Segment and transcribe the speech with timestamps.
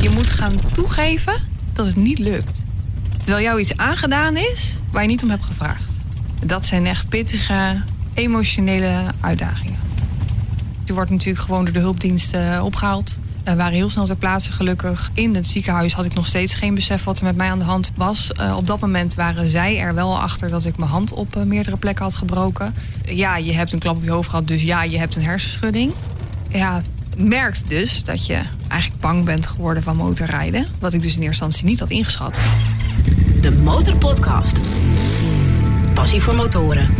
[0.00, 1.34] Je moet gaan toegeven
[1.72, 2.62] dat het niet lukt.
[3.22, 5.92] Terwijl jou iets aangedaan is waar je niet om hebt gevraagd.
[6.44, 7.82] Dat zijn echt pittige,
[8.14, 9.78] emotionele uitdagingen.
[10.84, 13.18] Je wordt natuurlijk gewoon door de hulpdiensten opgehaald.
[13.44, 15.10] We waren heel snel ter plaatse gelukkig.
[15.12, 17.64] In het ziekenhuis had ik nog steeds geen besef wat er met mij aan de
[17.64, 18.30] hand was.
[18.40, 21.42] Uh, op dat moment waren zij er wel achter dat ik mijn hand op uh,
[21.42, 22.74] meerdere plekken had gebroken.
[23.04, 25.92] Ja, je hebt een klap op je hoofd gehad, dus ja, je hebt een hersenschudding.
[26.48, 26.82] Ja,
[27.18, 30.66] merkt dus dat je eigenlijk bang bent geworden van motorrijden.
[30.78, 32.40] Wat ik dus in eerste instantie niet had ingeschat.
[33.40, 34.60] De Motorpodcast.
[35.94, 36.94] Passie voor motoren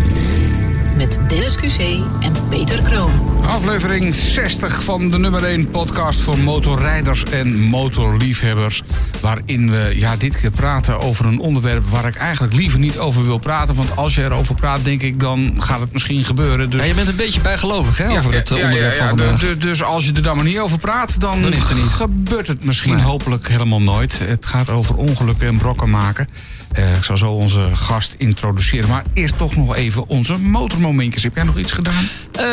[0.96, 1.80] met Dennis QC
[2.20, 3.37] en Peter Kroon.
[3.48, 8.82] Aflevering 60 van de nummer 1 podcast voor motorrijders en motorliefhebbers.
[9.20, 13.24] Waarin we ja, dit keer praten over een onderwerp waar ik eigenlijk liever niet over
[13.24, 13.74] wil praten.
[13.74, 16.70] Want als je erover praat, denk ik, dan gaat het misschien gebeuren.
[16.70, 16.80] Dus...
[16.80, 19.56] Ja, je bent een beetje bijgelovig hè, over het ja, onderwerp ja, van vandaag.
[19.58, 21.84] Dus als je er dan maar niet over praat, dan, Dan is het er niet.
[21.84, 23.04] gebeurt het misschien Nee.
[23.04, 24.18] hopelijk helemaal nooit.
[24.24, 26.28] Het gaat over ongelukken en brokken maken.
[26.72, 28.88] Eh, ik zal zo onze gast introduceren.
[28.88, 31.22] Maar eerst toch nog even onze motormomentjes.
[31.22, 32.08] Heb jij nog iets gedaan?
[32.32, 32.44] Eh,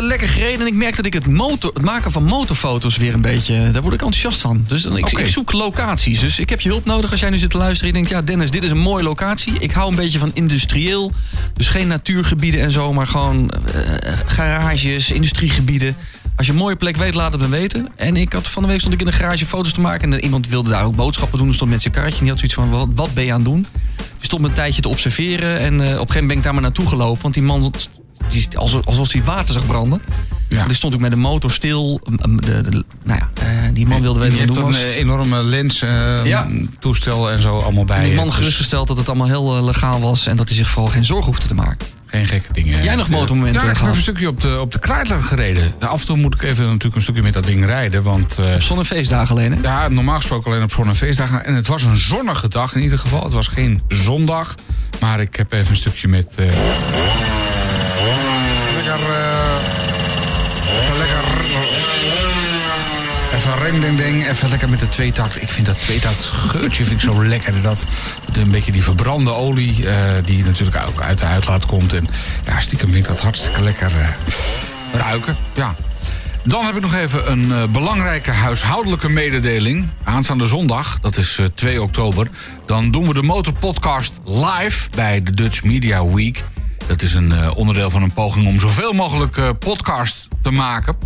[0.00, 3.20] lekker gereden en ik merk dat ik het, motor, het maken van motorfoto's weer een
[3.20, 3.70] beetje...
[3.70, 4.64] Daar word ik enthousiast van.
[4.66, 6.20] Dus dan, ik, zoek locaties.
[6.20, 7.86] Dus ik heb je hulp nodig als jij nu zit te luisteren.
[7.86, 9.52] Je denkt, ja Dennis, dit is een mooie locatie.
[9.58, 11.12] Ik hou een beetje van industrieel.
[11.54, 13.80] Dus geen natuurgebieden en zo, maar gewoon eh,
[14.26, 15.96] garages, industriegebieden.
[16.36, 17.88] Als je een mooie plek weet, laat het me weten.
[17.96, 20.12] En ik had van de week stond ik in de garage foto's te maken.
[20.12, 21.48] En iemand wilde daar ook boodschappen doen.
[21.48, 22.18] Er stond met zijn karretje.
[22.18, 23.66] En die had zoiets van, wat, wat ben je aan het doen?
[23.96, 25.58] Die stond een tijdje te observeren.
[25.58, 27.22] En eh, op een gegeven moment ben ik daar maar naartoe gelopen.
[27.22, 27.72] Want die man,
[28.28, 30.02] die is alsof, alsof hij water zag branden.
[30.58, 30.66] Ja.
[30.66, 32.00] Die stond ook met de motor stil.
[32.04, 34.82] De, de- nou ja, eh, die man wilde weten wat doen een was.
[34.82, 36.48] eh, enorme lens, eh, Ja.
[36.78, 37.96] toestel en zo allemaal bij.
[37.96, 40.26] En die man Dus gerustgesteld dat het allemaal heel legaal was.
[40.26, 41.86] En dat hij zich vooral geen zorgen hoefde te maken.
[42.06, 42.82] Geen gekke dingen.
[42.82, 45.72] Jij nog motormomenten Ja, ik heb een stukje op de, op de Kreidler gereden.
[45.80, 48.02] Af en toe moet ik even natuurlijk een stukje met dat ding rijden.
[48.02, 49.58] Want Zon- en feestdagen alleen, hè?
[49.62, 51.44] ja, normaal gesproken alleen op zon- en feestdagen.
[51.44, 53.22] En het was een zonnige dag in ieder geval.
[53.22, 54.54] Het was geen zondag.
[55.00, 56.34] Maar ik heb even een stukje met...
[56.36, 56.60] lekker...
[63.34, 65.42] Even rem ding ding, even lekker met de tweetakt.
[65.42, 67.62] Ik vind dat tweetakt geurtje vind ik zo lekker.
[67.62, 67.84] Dat,
[68.32, 71.92] een beetje die verbrande olie, eh, die natuurlijk ook uit de uitlaat komt.
[71.92, 72.06] En
[72.44, 74.08] ja, stiekem vind ik dat hartstikke lekker eh,
[75.00, 75.36] ruiken.
[75.54, 75.74] Ja.
[76.44, 79.88] Dan heb ik nog even een eh, belangrijke huishoudelijke mededeling.
[80.02, 82.28] Aanstaande zondag, dat is eh, 2 oktober...
[82.66, 86.44] dan doen we de Motorpodcast live bij de Dutch Media Week.
[86.86, 90.96] Dat is een eh, onderdeel van een poging om zoveel mogelijk eh podcast te maken.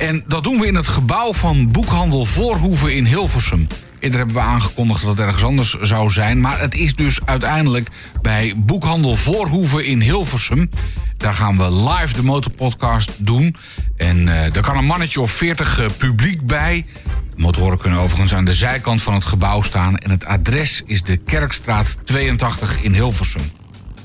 [0.00, 3.66] En dat doen we in het gebouw van Boekhandel Voorhoeven in Hilversum.
[4.00, 6.40] Eerder hebben we aangekondigd dat het ergens anders zou zijn.
[6.40, 7.88] Maar het is dus uiteindelijk
[8.22, 10.70] bij Boekhandel Voorhoeven in Hilversum.
[11.16, 13.56] Daar gaan we live de motorpodcast doen.
[13.96, 16.86] En eh er kan een mannetje of 40 publiek bij.
[17.34, 19.96] De motoren kunnen overigens aan de zijkant van het gebouw staan.
[19.96, 23.42] En het adres is de Kerkstraat 82 in Hilversum.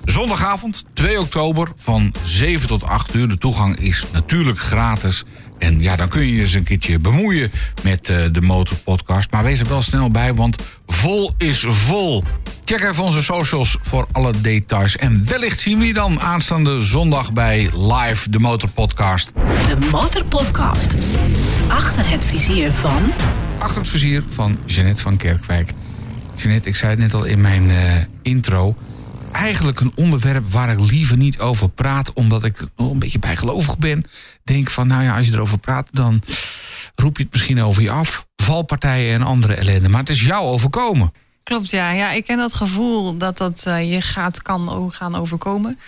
[0.06, 3.28] Zondagavond, 2 oktober, van 7 tot 8 uur.
[3.28, 5.24] De toegang is natuurlijk gratis.
[5.60, 9.32] En ja, dan kun je je eens een keertje bemoeien met eh, de Motorpodcast.
[9.32, 10.56] Maar wees er wel snel bij, want
[10.88, 12.24] vol is vol.
[12.66, 14.98] Check even onze socials voor alle details.
[14.98, 19.32] En wellicht zien we je dan aanstaande zondag bij Live, de Motorpodcast.
[19.68, 20.94] De Motorpodcast.
[21.68, 23.12] Achter het vizier van...
[23.58, 25.72] Achter het vizier van Jeannette van Kerkwijk.
[26.36, 28.76] Jeannette, ik zei het net al in mijn eh, intro.
[29.34, 32.14] Eigenlijk een onderwerp waar ik liever niet over praat...
[32.14, 34.06] omdat ik een beetje bijgelovig ben.
[34.44, 35.88] Denk van, nou ja, als je erover praat...
[35.92, 36.22] dan
[36.96, 38.26] roep je het misschien over je af.
[38.36, 39.90] Valpartijen en andere ellende.
[39.90, 41.14] Maar het is jou overkomen.
[41.44, 41.92] Klopt, ja.
[41.92, 42.12] ja.
[42.12, 45.80] Ik ken dat gevoel dat dat eh, je gaat, kan gaan overkomen.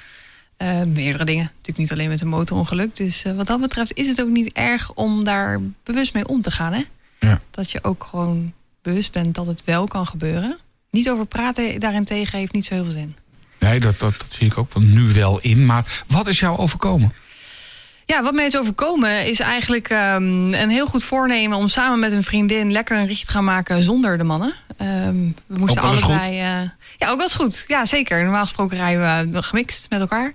[0.57, 1.43] Eh, meerdere dingen.
[1.43, 2.95] Natuurlijk niet alleen met een motorongeluk.
[2.95, 6.41] Dus eh, wat dat betreft is het ook niet erg om daar bewust mee om
[6.41, 6.73] te gaan.
[6.73, 6.83] Hè?
[7.19, 7.39] Ja.
[7.51, 10.57] Dat je ook gewoon bewust bent dat het wel kan gebeuren.
[10.91, 13.15] Niet over praten daarentegen heeft niet zo heel veel zin.
[13.69, 15.65] Nee, dat, dat, dat zie ik ook van nu wel in.
[15.65, 17.13] Maar wat is jou overkomen?
[18.05, 22.11] Ja, wat mij is overkomen is eigenlijk ehm, een heel goed voornemen om samen met
[22.11, 24.53] een vriendin lekker een ritje te gaan maken zonder de mannen.
[24.77, 26.39] Ehm, we moesten allebei.
[26.39, 27.63] eh, ja, ook wel eens goed.
[27.67, 28.23] Ja, zeker.
[28.23, 30.33] Normaal gesproken rijden we gemixt met elkaar.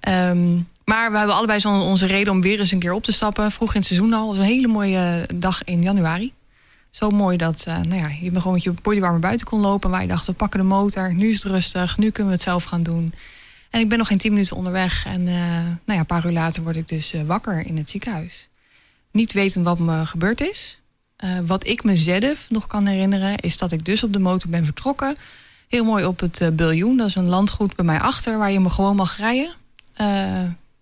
[0.00, 0.54] Ehm,
[0.84, 3.52] maar we hebben allebei zo onze reden om weer eens een keer op te stappen.
[3.52, 4.28] Vroeg in het seizoen al.
[4.28, 6.32] Het was een hele mooie dag in januari.
[6.96, 9.90] Zo mooi dat uh, nou ja, je gewoon met je bodywarmer buiten kon lopen.
[9.90, 11.14] Waar je dacht, we pakken de motor.
[11.14, 11.98] Nu is het rustig.
[11.98, 13.14] Nu kunnen we het zelf gaan doen.
[13.70, 15.04] En ik ben nog geen tien minuten onderweg.
[15.06, 17.90] En uh, nou ja, een paar uur later word ik dus uh, wakker in het
[17.90, 18.48] ziekenhuis.
[19.10, 20.80] Niet wetend wat me gebeurd is.
[21.46, 25.16] Wat ik mezelf nog kan herinneren, is dat ik dus op de motor ben vertrokken.
[25.68, 26.96] Heel mooi op het biljoen.
[26.96, 29.54] Dat is een landgoed bij mij achter, waar je me gewoon mag rijden.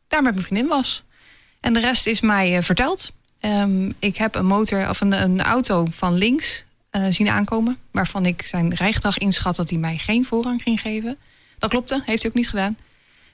[0.08, 1.02] Daar met mijn vriendin was.
[1.60, 3.12] En de rest is mij verteld.
[3.44, 7.78] Ehm, ik heb een motor of een, een auto van links eh, zien aankomen.
[7.90, 11.18] Waarvan ik zijn rijgedrag inschat dat hij mij geen voorrang ging geven.
[11.58, 12.76] Dat klopte, heeft hij ook niet gedaan.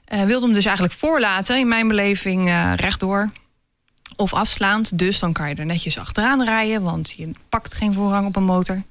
[0.05, 3.31] Eh, wilde hem dus eigenlijk voorlaten, in mijn beleving eh, rechtdoor
[4.15, 4.97] of afslaand.
[4.97, 8.43] Dus dan kan je er netjes achteraan rijden, want je pakt geen voorrang op een
[8.43, 8.83] motor.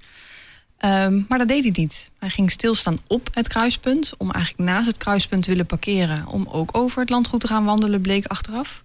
[0.79, 2.11] Ehm, maar dat deed hij niet.
[2.19, 6.47] Hij ging stilstaan op het kruispunt, om eigenlijk naast het kruispunt te willen parkeren, om
[6.51, 8.83] ook over het landgoed te gaan wandelen, bleek achteraf.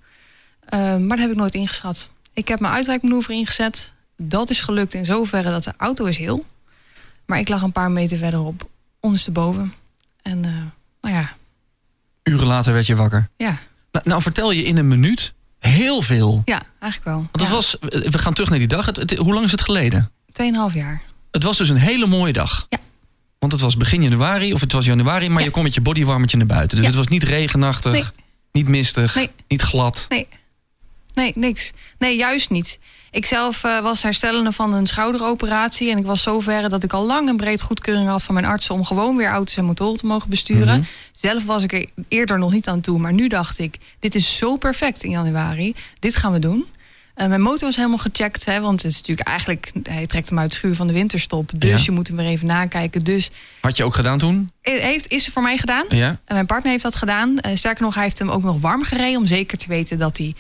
[0.66, 2.10] Ehm, maar dat heb ik nooit ingeschat.
[2.36, 3.94] Ik heb mijn uitwijkmanoeuvre ingezet.
[4.18, 6.46] Dat is gelukt in zoverre dat de auto is heel.
[7.26, 9.74] Maar ik lag een paar meter verderop, ondersteboven.
[10.22, 10.52] En uh,
[11.02, 11.36] nou ja.
[12.24, 13.30] Uren later werd je wakker.
[13.38, 13.58] Ja.
[13.92, 16.42] Nou, nou, vertel je in een minuut heel veel.
[16.46, 17.16] Ja, eigenlijk wel.
[17.16, 17.54] Want dat ja.
[17.54, 17.78] was,
[18.12, 18.86] we gaan terug naar die dag.
[18.86, 20.12] Het, hoe lang is het geleden?
[20.32, 21.02] Tweeënhalf jaar.
[21.32, 22.66] Het was dus een hele mooie dag.
[22.70, 22.78] Ja.
[23.40, 25.46] Want het was begin januari, of het was januari, maar ja.
[25.46, 26.78] je kon met je bodywarmertje naar buiten.
[26.78, 26.92] Dus ja.
[26.92, 28.04] het was niet regenachtig, nee.
[28.52, 29.30] niet mistig, nee.
[29.48, 30.06] niet glad.
[30.10, 30.28] Nee.
[31.16, 31.72] Nee, niks.
[31.98, 32.80] Nee, juist niet.
[33.12, 35.92] Ik zelf uh, was herstellende van een schouderoperatie.
[35.92, 38.74] En ik was zover dat ik al lang en breed goedkeuring had van mijn artsen
[38.74, 40.66] om gewoon weer auto's en motoren te mogen besturen.
[40.66, 40.86] Mm -hmm.
[41.12, 43.00] Zelf was ik er eerder nog niet aan toe.
[43.00, 45.76] Maar nu dacht ik, dit is zo perfect in januari.
[46.00, 46.66] Dit gaan we doen.
[47.16, 48.46] Uh, mijn motor was helemaal gecheckt.
[48.46, 51.52] Hè, want het is natuurlijk eigenlijk, hij trekt hem uit het schuur van de winterstop.
[51.56, 51.86] Dus ja.
[51.86, 53.04] je moet hem weer even nakijken.
[53.04, 53.30] Dus,
[53.62, 54.52] Had je ook gedaan toen?
[54.62, 55.86] Heeft, is voor mij gedaan.
[55.90, 56.08] Ja.
[56.08, 57.30] En mijn partner heeft dat gedaan.
[57.30, 59.20] Uh, sterker nog, hij heeft hem ook nog warm gereden.
[59.20, 60.36] Om zeker te weten dat hij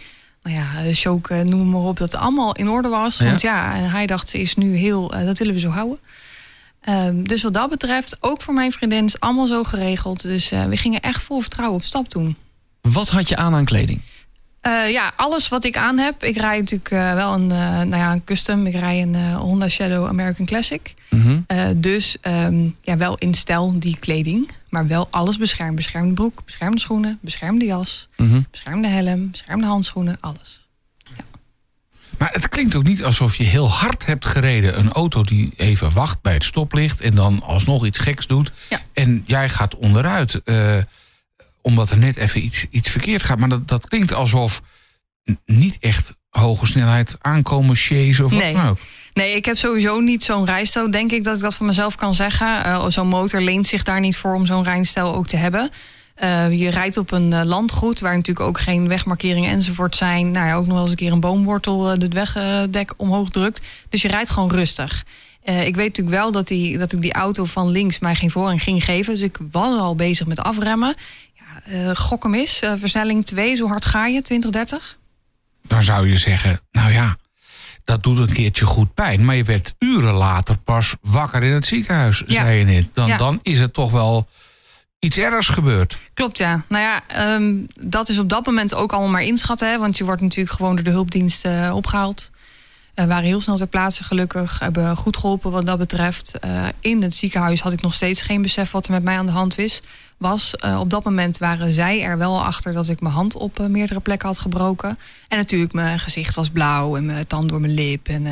[0.49, 3.17] ja, choke, noem maar op, dat het allemaal in orde was.
[3.17, 3.25] Ja.
[3.25, 5.99] Want ja, hij dacht, ze is nu heel, dat willen we zo houden.
[6.89, 10.21] Um, dus wat dat betreft, ook voor mijn vriendin, is allemaal zo geregeld.
[10.21, 12.35] Dus uh, we gingen echt vol vertrouwen op stap toen.
[12.81, 14.01] Wat had je aan aan kleding?
[14.67, 16.23] Uh, ja, alles wat ik aan heb.
[16.23, 18.65] Ik rijd natuurlijk uh, wel een, nou ja, een custom.
[18.65, 20.93] Ik rij een Honda Shadow American Classic.
[21.09, 21.81] Mm -hmm.
[21.81, 24.51] dus um, ja, wel in stijl die kleding.
[24.75, 25.75] Maar wel alles beschermd.
[25.75, 28.45] Beschermde broek, beschermde schoenen, beschermde jas, mm -hmm.
[28.51, 30.67] beschermde helm, beschermde handschoenen, alles.
[31.17, 31.23] Ja.
[32.17, 34.79] Maar het klinkt ook niet alsof je heel hard hebt gereden.
[34.79, 38.51] Een auto die even wacht bij het stoplicht en dan alsnog iets geks doet.
[38.69, 38.81] Ja.
[38.93, 40.41] En jij gaat onderuit
[41.61, 43.39] omdat er net even iets, iets verkeerd gaat.
[43.39, 44.61] Maar dat, dat klinkt alsof
[45.45, 48.53] niet echt hoge snelheid aankomen, chasen of nee.
[48.53, 48.79] wat dan ook.
[49.15, 50.91] Nee, ik heb sowieso niet zo'n rijstijl.
[50.91, 52.47] Denk ik dat ik dat van mezelf kan zeggen.
[52.47, 55.69] Uh, zo'n motor leent zich daar niet voor om zo'n rijstijl ook te hebben.
[56.23, 60.31] Uh, je rijdt op een uh, landgoed waar natuurlijk ook geen wegmarkeringen enzovoort zijn.
[60.31, 63.61] Nou ja, ook nog wel eens een keer een boomwortel het wegdek omhoog drukt.
[63.89, 65.05] Dus je rijdt gewoon rustig.
[65.43, 68.63] Ik weet natuurlijk wel dat, die, dat ik die auto van links mij geen voorrang
[68.63, 69.13] ging geven.
[69.13, 70.95] Dus ik was al bezig met afremmen.
[71.69, 74.97] Uh, gok hem is, versnelling 2, zo hard ga je, 20, 30?
[75.67, 77.17] Dan zou je zeggen, nou ja,
[77.85, 79.25] dat doet een keertje goed pijn.
[79.25, 82.41] Maar je werd uren later pas wakker in het ziekenhuis, ja.
[82.41, 82.87] zei je net.
[82.93, 83.17] Dan, ja.
[83.17, 84.27] dan is het toch wel
[84.99, 85.97] iets ergs gebeurd.
[86.13, 86.63] Klopt, ja.
[86.67, 89.69] Nou ja, um, dat is op dat moment ook allemaal maar inschatten.
[89.69, 92.31] Hè, want je wordt natuurlijk gewoon door de hulpdiensten uh, opgehaald.
[92.95, 94.59] We waren heel snel ter plaatse gelukkig.
[94.59, 96.31] Hebben goed geholpen wat dat betreft.
[96.45, 99.25] Uh, in het ziekenhuis had ik nog steeds geen besef wat er met mij aan
[99.25, 99.81] de hand is,
[100.17, 100.53] was.
[100.65, 103.99] Uh, op dat moment waren zij er wel achter dat ik mijn hand op meerdere
[103.99, 104.97] plekken had gebroken.
[105.27, 108.07] En natuurlijk, mijn gezicht was blauw en mijn tand door mijn lip.
[108.07, 108.23] En,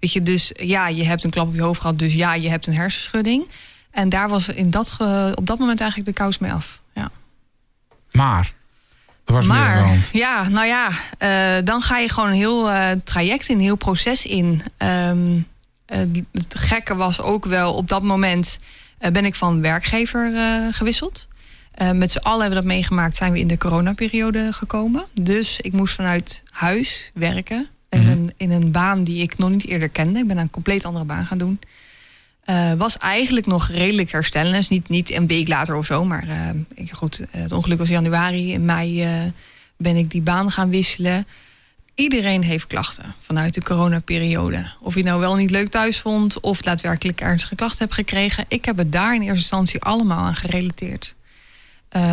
[0.00, 1.98] weet je, dus ja, je hebt een klap op je hoofd gehad.
[1.98, 3.48] Dus ja, je hebt een hersenschudding.
[3.90, 4.96] En daar was in dat,
[5.34, 6.80] op dat moment eigenlijk de kous mee af.
[6.94, 7.10] Ja.
[8.10, 8.54] Maar
[9.46, 13.62] maar, ja, nou ja, uh, dan ga je gewoon een heel uh, traject in, een
[13.62, 14.62] heel proces in.
[15.08, 15.46] Um,
[15.92, 15.98] uh,
[16.32, 18.58] het gekke was ook wel, op dat moment
[19.12, 20.32] ben ik van werkgever
[20.72, 21.26] gewisseld.
[21.94, 25.04] met z'n allen hebben we dat meegemaakt, zijn we in de coronaperiode gekomen.
[25.12, 27.68] Dus ik moest vanuit huis werken.
[27.88, 28.12] In, mm -hmm.
[28.12, 30.18] een, in een baan die ik nog niet eerder kende.
[30.18, 31.60] Ik ben een compleet andere baan gaan doen.
[32.50, 34.52] Uh, was eigenlijk nog redelijk herstellen.
[34.52, 36.04] Dus niet, niet een week later of zo.
[36.04, 38.52] Maar uh, goed, het ongeluk was januari.
[38.52, 39.30] In mei uh,
[39.76, 41.26] ben ik die baan gaan wisselen.
[41.94, 44.70] Iedereen heeft klachten vanuit de coronaperiode.
[44.80, 46.40] Of je nou wel niet leuk thuis vond...
[46.40, 48.44] of daadwerkelijk ernstige klachten hebt gekregen.
[48.48, 51.14] Ik heb het daar in eerste instantie allemaal aan gerelateerd.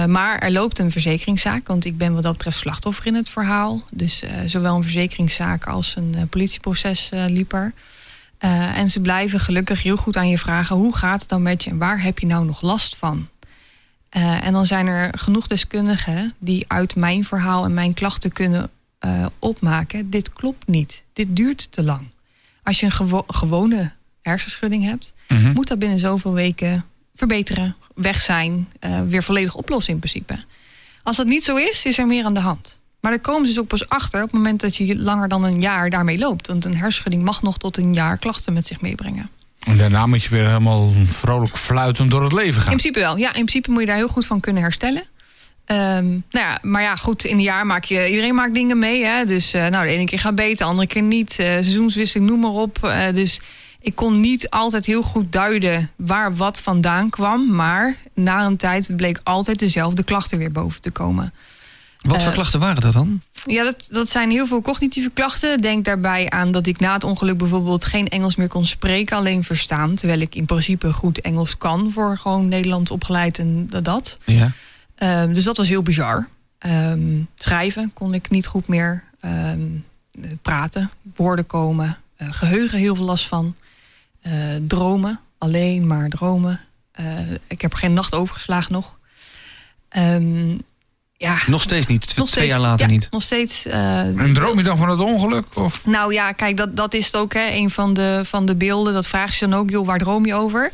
[0.07, 1.67] Maar er loopt een verzekeringszaak.
[1.67, 3.83] Want ik ben wat dat betreft slachtoffer in het verhaal.
[3.91, 7.73] Dus zowel een verzekeringszaak als een politieproces liep er...
[8.45, 11.63] Uh, en ze blijven gelukkig heel goed aan je vragen: hoe gaat het dan met
[11.63, 13.27] je en waar heb je nou nog last van?
[14.17, 18.69] Uh, en dan zijn er genoeg deskundigen die uit mijn verhaal en mijn klachten kunnen
[19.05, 22.07] uh, opmaken: dit klopt niet, dit duurt te lang.
[22.63, 25.53] Als je een gewo gewone hersenschudding hebt, mm -hmm.
[25.53, 26.85] moet dat binnen zoveel weken
[27.15, 28.67] verbeteren, weg zijn,
[29.07, 30.43] weer volledig oplossen in principe.
[31.03, 32.79] Als dat niet zo is, is er meer aan de hand.
[33.03, 35.43] Maar daar komen ze dus ook pas achter op het moment dat je langer dan
[35.43, 36.47] een jaar daarmee loopt.
[36.47, 39.29] Want een hersenschudding mag nog tot een jaar klachten met zich meebrengen.
[39.59, 42.71] En daarna moet je weer helemaal vrolijk fluitend door het leven gaan.
[42.71, 43.17] In principe wel.
[43.17, 45.03] Ja, in principe moet je daar heel goed van kunnen herstellen.
[45.65, 48.09] Ehm, nou ja, maar ja, goed, in een jaar maak je...
[48.09, 49.25] Iedereen maakt dingen mee, hè.
[49.25, 51.31] Dus eh, nou, de ene keer gaat beter, de andere keer niet.
[51.31, 52.79] Uh, seizoenswisseling, noem maar op.
[52.83, 53.41] Uh, dus
[53.81, 57.55] ik kon niet altijd heel goed duiden waar wat vandaan kwam.
[57.55, 61.33] Maar na een tijd bleek altijd dezelfde klachten weer boven te komen.
[62.03, 63.21] Wat voor klachten waren dat dan?
[63.45, 65.61] Ja, dat, dat zijn heel veel cognitieve klachten.
[65.61, 69.43] Denk daarbij aan dat ik na het ongeluk bijvoorbeeld geen Engels meer kon spreken, alleen
[69.43, 69.95] verstaan.
[69.95, 74.17] Terwijl ik in principe goed Engels kan voor gewoon Nederlands opgeleid en dat.
[74.25, 74.51] Ja.
[75.23, 76.27] Um, dus dat was heel bizar.
[76.67, 79.03] Um, schrijven kon ik niet goed meer.
[79.25, 79.85] Um,
[80.41, 81.97] praten, woorden komen.
[82.17, 83.55] Uh, geheugen heel veel last van.
[84.27, 84.33] Uh,
[84.67, 86.59] dromen, alleen maar dromen.
[87.47, 88.97] Ik heb geen nacht overgeslagen nog.
[91.23, 93.07] Ja, nog steeds niet, nog twee steeds, jaar later ja, niet.
[93.11, 93.65] Nog steeds.
[93.65, 95.45] en droom je dan van het ongeluk?
[95.53, 95.85] Of?
[95.85, 97.33] Nou ja, kijk, dat, dat is het ook.
[97.33, 98.93] Hè, een van de, van de beelden.
[98.93, 100.71] Dat vraag je dan ook, joh, waar droom je over?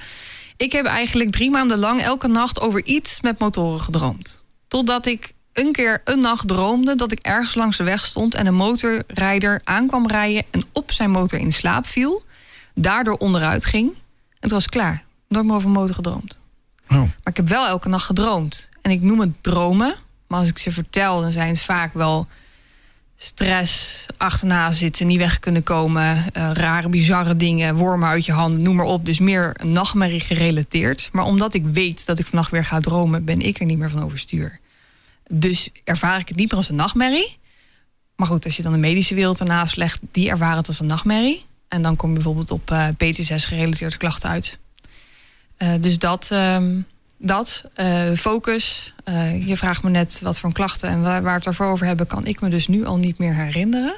[0.57, 4.43] Ik heb eigenlijk drie maanden lang elke nacht over iets met motoren gedroomd.
[4.67, 8.45] Totdat ik een keer een nacht droomde dat ik ergens langs de weg stond en
[8.45, 12.23] een motorrijder aankwam rijden en op zijn motor in slaap viel.
[12.73, 13.87] Daardoor onderuit ging.
[14.39, 15.03] En toen was het klaar.
[15.27, 16.39] Nooit meer over een motor gedroomd.
[16.89, 16.97] Oh.
[16.97, 18.69] Maar ik heb wel elke nacht gedroomd.
[18.81, 19.95] En ik noem het dromen.
[20.29, 22.27] Maar als ik ze vertel, dan zijn het vaak wel
[23.17, 28.61] stress, achterna zitten, niet weg kunnen komen, uh, rare, bizarre dingen, wormen uit je handen,
[28.61, 29.05] noem maar op.
[29.05, 31.09] Dus meer nachtmerrie gerelateerd.
[31.11, 33.89] Maar omdat ik weet dat ik vannacht weer ga dromen, ben ik er niet meer
[33.89, 34.59] van overstuur.
[35.29, 37.37] Dus ervaar ik het niet meer als een nachtmerrie.
[38.15, 40.85] Maar goed, als je dan de medische wereld ernaast legt, die ervaren het als een
[40.85, 41.45] nachtmerrie.
[41.67, 44.57] En dan kom je bijvoorbeeld op uh, PTSS gerelateerde klachten uit.
[45.57, 46.85] Uh, dus dat, um,
[47.21, 48.93] dat uh, focus.
[49.09, 52.07] Uh, je vraagt me net wat voor klachten en waar, waar het ervoor over hebben,
[52.07, 53.93] kan ik me dus nu al niet meer herinneren.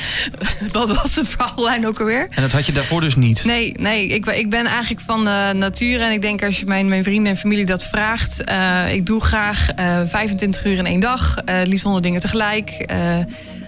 [0.72, 2.26] wat was het verhaallijn ook alweer?
[2.30, 3.44] En dat had je daarvoor dus niet?
[3.44, 6.00] Nee, nee ik, ik ben eigenlijk van de natuur.
[6.00, 8.42] En ik denk als je mijn, mijn vrienden en familie dat vraagt.
[8.50, 9.68] Uh, ik doe graag
[10.06, 11.36] 25 uur in één dag.
[11.64, 12.92] liefst 100 dingen tegelijk.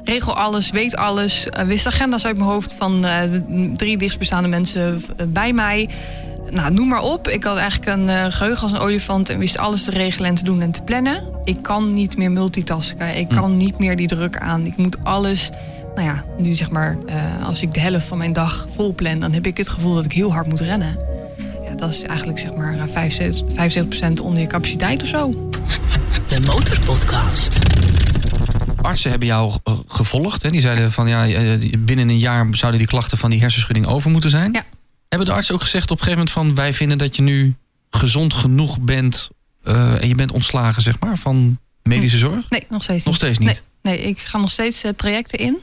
[0.05, 1.47] regel alles, weet alles.
[1.67, 5.89] wist agenda's uit mijn hoofd van de drie dichtstbestaande mensen bij mij
[6.51, 7.29] nou, noem maar op.
[7.29, 10.35] Ik had eigenlijk een uh, geheugen als een olifant en wist alles te regelen en
[10.35, 11.23] te doen en te plannen.
[11.45, 13.17] Ik kan niet meer multitasken.
[13.17, 14.67] Ik kan niet meer die druk aan.
[14.67, 15.51] Ik moet alles.
[15.95, 19.19] Nou ja, nu zeg maar, uh, als ik de helft van mijn dag vol plan,
[19.19, 20.99] dan heb ik het gevoel dat ik heel hard moet rennen.
[21.65, 22.91] Ja, dat is eigenlijk zeg maar 75%,
[24.19, 25.51] 75% onder je capaciteit of zo.
[26.29, 27.59] De Motorpodcast.
[28.83, 29.53] Artsen hebben jou
[29.87, 30.43] gevolgd.
[30.43, 30.51] Hè?
[30.51, 31.27] Die zeiden van ja,
[31.79, 34.53] binnen een jaar zouden die klachten van die hersenschudding over moeten zijn.
[34.53, 34.65] Ja.
[35.09, 36.65] Hebben de artsen ook gezegd op een gegeven moment van...
[36.65, 37.55] wij vinden dat je nu
[37.91, 39.29] gezond genoeg bent...
[39.65, 42.51] Uh, en je bent ontslagen, zeg maar, van medische zorg?
[42.51, 43.07] Nee, nog steeds niet.
[43.07, 43.63] Nog steeds niet?
[43.83, 45.59] Nee, nee ik ga nog steeds uh, trajecten in.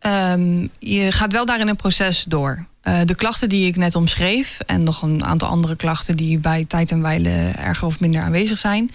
[0.00, 2.66] Um, je gaat wel daarin een proces door.
[2.84, 4.58] Uh, de klachten die ik net omschreef...
[4.66, 6.16] en nog een aantal andere klachten...
[6.16, 8.90] die bij tijd en wijle erger of minder aanwezig zijn...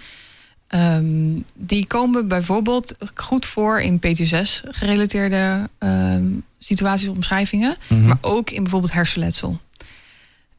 [0.74, 8.06] Um, die komen bijvoorbeeld goed voor in PTSS-gerelateerde um, situaties of omschrijvingen, mm -hmm.
[8.06, 9.60] maar ook in bijvoorbeeld hersenletsel.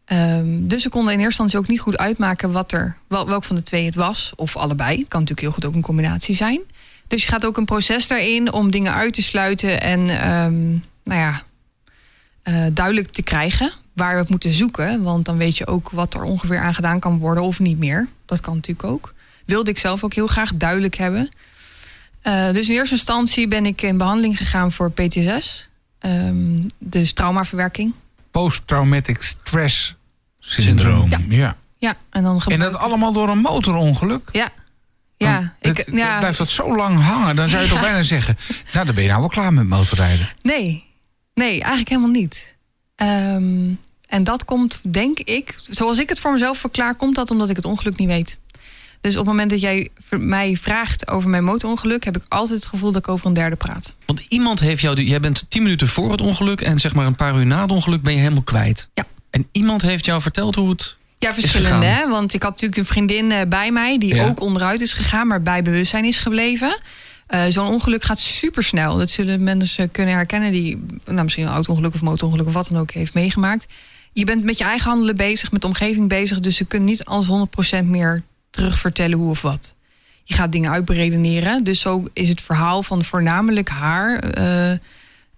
[0.06, 3.44] Um, dus ze konden in eerste instantie ook niet goed uitmaken wat er, wel, welk
[3.44, 5.00] van de twee het was, of allebei.
[5.00, 6.62] Het kan natuurlijk heel goed ook een combinatie zijn.
[7.08, 10.06] Dus je gaat ook een proces daarin om dingen uit te sluiten en
[11.04, 11.44] nou ja,
[12.44, 15.04] uh, duidelijk te krijgen waar we het moeten zoeken.
[15.04, 18.08] Want dan weet je ook wat er ongeveer aan gedaan kan worden of niet meer.
[18.26, 19.14] Dat kan natuurlijk ook
[19.52, 21.30] wilde ik zelf ook heel graag duidelijk hebben.
[22.24, 25.70] Uh, dus in eerste instantie ben ik in behandeling gegaan voor PTSS.
[26.00, 27.94] Um, dus traumaverwerking.
[28.32, 29.96] Post-traumatic stress
[30.40, 31.10] syndroom.
[31.10, 31.20] Ja.
[31.30, 31.56] ja.
[31.78, 31.96] ja.
[32.10, 34.30] en, dan en dat allemaal door een motorongeluk?
[34.32, 34.50] Ja.
[35.18, 36.20] Ja, ik, het, ja.
[36.20, 37.74] Blijft dat zo lang hangen, dan zou je ja.
[37.74, 38.38] toch bijna zeggen...
[38.74, 40.30] nou, dan ben je nou wel klaar met motorrijden.
[40.42, 40.84] Nee,
[41.34, 42.56] nee, eigenlijk helemaal niet.
[42.96, 46.96] Um, en dat komt, denk ik, zoals ik het voor mezelf verklaar...
[46.96, 48.38] komt dat omdat ik het ongeluk niet weet.
[49.02, 49.90] Dus op het moment dat jij
[50.20, 52.04] mij vraagt over mijn motorongeluk...
[52.04, 53.96] heb ik altijd het gevoel dat ik over een derde praat.
[54.06, 55.04] Want iemand heeft jou...
[55.04, 56.62] Jij bent tien minuten voor het ongeluk...
[56.62, 58.90] en zeg maar een paar uur na het ongeluk ben je helemaal kwijt.
[58.94, 59.06] Ja.
[59.30, 61.86] En iemand heeft jou verteld hoe het Ja, verschillende.
[61.86, 62.10] Hè?
[62.10, 63.98] Want ik had natuurlijk een vriendin bij mij...
[63.98, 64.26] die ja.
[64.26, 66.78] ook onderuit is gegaan, maar bij bewustzijn is gebleven...
[67.34, 68.98] Uh, Zo'n ongeluk gaat super snel.
[68.98, 70.52] Dat zullen mensen kunnen herkennen...
[70.52, 72.48] die nou, misschien een auto-ongeluk of motorongeluk...
[72.48, 73.66] of wat dan ook heeft meegemaakt.
[74.14, 76.40] Je bent met je eigen handelen bezig, met de omgeving bezig...
[76.40, 77.28] dus ze kunnen niet als
[77.80, 79.74] 100% meer terugvertellen hoe of wat.
[80.24, 81.64] Je gaat dingen uitberedeneren.
[81.64, 84.72] Dus zo is het verhaal van voornamelijk haar uh,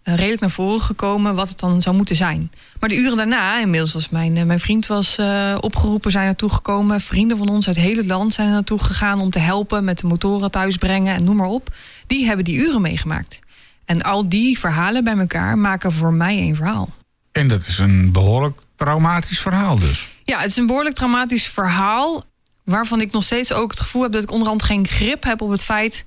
[0.03, 2.51] redelijk naar voren gekomen wat het dan zou moeten zijn.
[2.79, 6.50] Maar de uren daarna, inmiddels was mijn, uh, mijn vriend was uh, opgeroepen, zijn naartoe
[6.50, 7.01] gekomen.
[7.01, 10.08] Vrienden van ons uit het land zijn er naartoe gegaan om te helpen met de
[10.08, 11.75] motoren thuisbrengen en noem maar op.
[12.08, 13.39] Die hebben die uren meegemaakt.
[13.86, 16.89] En al die verhalen bij elkaar maken voor mij één verhaal.
[17.32, 20.10] En dat is een behoorlijk traumatisch verhaal dus.
[20.24, 22.24] Ja, het is een behoorlijk traumatisch verhaal.
[22.63, 25.50] Waarvan ik nog steeds ook het gevoel heb dat ik onderhand geen grip heb op
[25.50, 26.05] het feit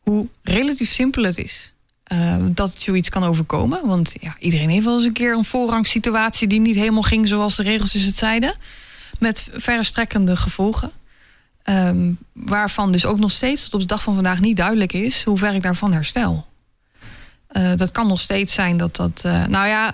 [0.00, 1.72] hoe relatief simpel het is.
[2.12, 3.86] Uh, dat zoiets kan overkomen.
[3.86, 7.56] Want ja, iedereen heeft wel eens een keer een voorrangssituatie die niet helemaal ging zoals
[7.56, 8.54] de regels dus het zeiden.
[9.18, 10.92] Met verrestrekkende gevolgen.
[11.68, 15.24] Um, waarvan dus ook nog steeds tot op de dag van vandaag niet duidelijk is
[15.24, 16.46] hoe ver ik daarvan herstel.
[17.52, 19.22] Uh, dat kan nog steeds zijn dat dat.
[19.26, 19.92] Uh, nou ja,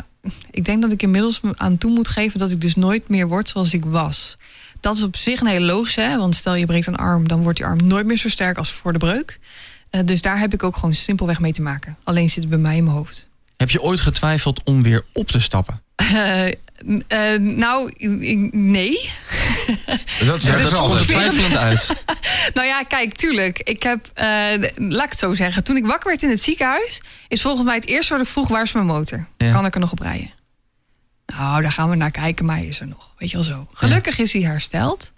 [0.51, 3.49] ik denk dat ik inmiddels aan toe moet geven dat ik dus nooit meer word
[3.49, 4.37] zoals ik was.
[4.83, 6.19] Dat is op zich een hele logische, hè?
[6.19, 8.73] want stel je breekt een arm, dan wordt die arm nooit meer zo sterk als
[8.73, 9.39] voor de breuk.
[9.91, 11.97] Uh, dus daar heb ik ook gewoon simpelweg mee te maken.
[12.05, 13.29] Alleen zit het bij mij in mijn hoofd.
[13.57, 15.83] Heb je ooit getwijfeld om weer op te stappen?
[16.13, 17.93] Uh, nou,
[18.51, 19.11] nee.
[20.27, 22.05] Dat, ja, dat komt er twijfelend uit.
[22.55, 23.59] nou ja, kijk, tuurlijk.
[23.59, 24.25] Ik heb, uh,
[24.77, 25.65] laat ik het zo zeggen.
[25.65, 27.01] Toen ik wakker werd in het ziekenhuis...
[27.29, 28.49] is volgens mij het eerste wat ik vroeg...
[28.49, 29.27] waar is mijn motor?
[29.37, 29.53] Ja.
[29.53, 30.31] Kan ik er nog op rijden?
[31.37, 33.11] Nou, daar gaan we naar kijken, maar is er nog.
[33.19, 33.67] Weet je wel zo.
[33.73, 34.23] Gelukkig ja.
[34.23, 35.13] is hij hersteld.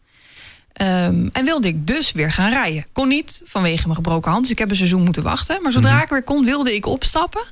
[0.82, 2.86] Um, en wilde ik dus weer gaan rijden.
[2.92, 4.42] Kon niet vanwege mijn gebroken hand.
[4.42, 5.62] Dus ik heb een seizoen moeten wachten.
[5.62, 6.04] Maar zodra mm -hmm.
[6.04, 7.42] ik weer kon, wilde ik opstappen.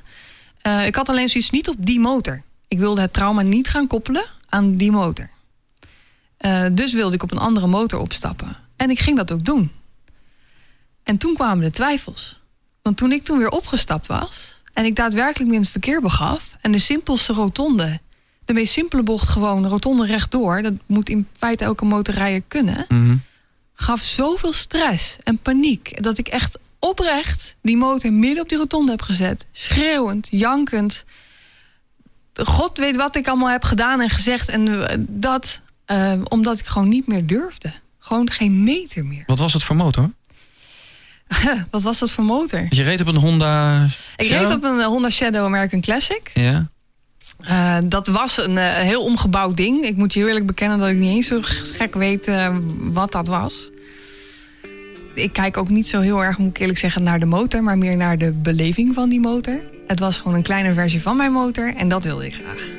[0.67, 2.43] Uh, ik had alleen zoiets niet op die motor.
[2.67, 5.29] Ik wilde het trauma niet gaan koppelen aan die motor.
[6.45, 8.57] Uh, dus wilde ik op een andere motor opstappen.
[8.75, 9.71] En ik ging dat ook doen.
[11.03, 12.39] En toen kwamen de twijfels.
[12.81, 14.61] Want toen ik toen weer opgestapt was...
[14.73, 16.55] en ik daadwerkelijk me in het verkeer begaf...
[16.61, 17.99] en de simpelste rotonde,
[18.45, 19.67] de meest simpele bocht gewoon...
[19.67, 22.85] rotonde rechtdoor, dat moet in feite elke motorrijder kunnen...
[22.87, 23.21] Mm -hmm.
[23.73, 26.03] gaf zoveel stress en paniek...
[26.03, 29.45] dat ik echt oprecht die motor midden op die rotonde heb gezet.
[29.51, 31.05] Schreeuwend, jankend.
[32.33, 34.49] God weet wat ik allemaal heb gedaan en gezegd.
[34.49, 37.71] En dat uh, omdat ik gewoon niet meer durfde.
[37.99, 39.23] Gewoon geen meter meer.
[39.25, 40.11] Wat was het voor motor?
[41.71, 42.65] wat was dat voor motor?
[42.69, 43.85] Je reed op een Honda
[44.15, 46.31] Ik reed op een Honda Shadow American Classic.
[46.33, 46.69] Ja.
[47.41, 49.85] Uh, dat was een uh, heel omgebouwd ding.
[49.85, 53.27] Ik moet je eerlijk bekennen dat ik niet eens zo gek weet uh, wat dat
[53.27, 53.69] was.
[55.15, 57.77] Ik kijk ook niet zo heel erg, moet ik eerlijk zeggen, naar de motor, maar
[57.77, 59.61] meer naar de beleving van die motor.
[59.87, 62.69] Het was gewoon een kleine versie van mijn motor en dat wilde ik graag.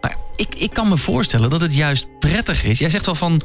[0.00, 2.78] Maar ik, ik kan me voorstellen dat het juist prettig is.
[2.78, 3.42] Jij zegt wel van,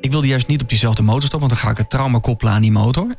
[0.00, 2.52] ik wilde juist niet op diezelfde motor stappen, want dan ga ik het trauma koppelen
[2.52, 3.14] aan die motor.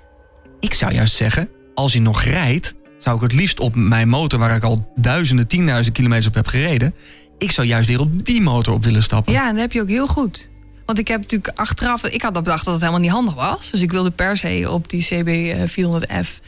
[0.59, 4.39] Ik zou juist zeggen, als je nog rijdt, zou ik het liefst op mijn motor,
[4.39, 6.93] waar ik al duizenden, tienduizenden kilometers op heb gereden,
[7.37, 9.33] ik zou juist weer op die motor op willen stappen.
[9.33, 10.49] Ja, en dat heb je ook heel goed.
[10.85, 13.71] Want ik heb natuurlijk achteraf, ik had bedacht dat het helemaal niet handig was.
[13.71, 16.39] Dus ik wilde per se op die CB400F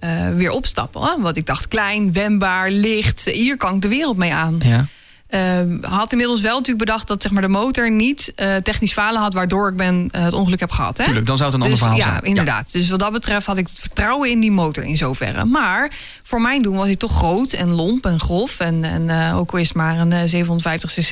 [0.00, 1.02] uh, weer opstappen.
[1.02, 1.20] Hè?
[1.20, 3.24] Want ik dacht klein, wendbaar, licht.
[3.24, 4.60] Hier kan ik de wereld mee aan.
[4.62, 4.86] Ja.
[5.34, 9.20] Uh, had inmiddels wel natuurlijk bedacht dat zeg maar, de motor niet uh, technisch falen
[9.20, 10.98] had, waardoor ik ben, uh, het ongeluk heb gehad.
[10.98, 11.04] Hè?
[11.04, 12.30] Tuurlijk, dan zou het een dus, ander verhaal ja, zijn.
[12.30, 12.72] Inderdaad.
[12.72, 12.78] Ja.
[12.78, 15.44] Dus wat dat betreft had ik het vertrouwen in die motor in zoverre.
[15.44, 15.92] Maar
[16.22, 18.60] voor mijn doen was hij toch groot en lomp en grof.
[18.60, 21.10] En, en ook al is het maar een 750 cc.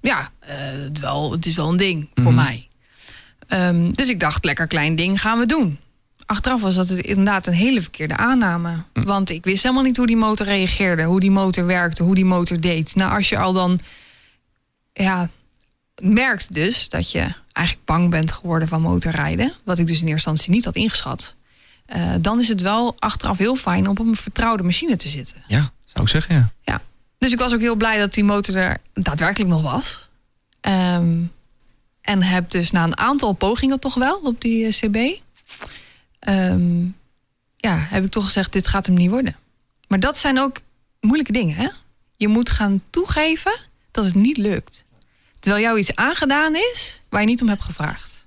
[0.00, 0.30] ja,
[0.84, 2.24] het, wel, het is wel een ding mm -hmm.
[2.24, 2.68] voor mij.
[3.48, 5.78] Um, dus ik dacht, lekker klein ding gaan we doen
[6.30, 8.82] achteraf was dat het inderdaad een hele verkeerde aanname.
[8.92, 9.02] Hm.
[9.02, 12.24] Want ik wist helemaal niet hoe die motor reageerde, hoe die motor werkte, hoe die
[12.24, 12.94] motor deed.
[12.94, 13.80] Nou, als je al dan
[14.92, 15.28] ja,
[16.02, 20.30] merkt dus dat je eigenlijk bang bent geworden van motorrijden, wat ik dus in eerste
[20.30, 21.34] instantie niet had ingeschat,
[21.96, 25.36] uh, dan is het wel achteraf heel fijn om op een vertrouwde machine te zitten.
[25.46, 26.52] Ja, zou ik zeggen, ja.
[26.62, 26.80] Ja.
[27.18, 30.08] Dus ik was ook heel blij dat die motor er daadwerkelijk nog was.
[30.60, 31.32] Um,
[32.00, 35.20] en heb dus na een aantal pogingen toch wel op die uh, CB
[36.28, 36.96] um,
[37.56, 39.36] ja, heb ik toch gezegd, dit gaat hem niet worden.
[39.88, 40.56] Maar dat zijn ook
[41.00, 41.68] moeilijke dingen, hè?
[42.16, 43.52] Je moet gaan toegeven
[43.90, 44.84] dat het niet lukt.
[45.38, 48.26] Terwijl jou iets aangedaan is waar je niet om hebt gevraagd.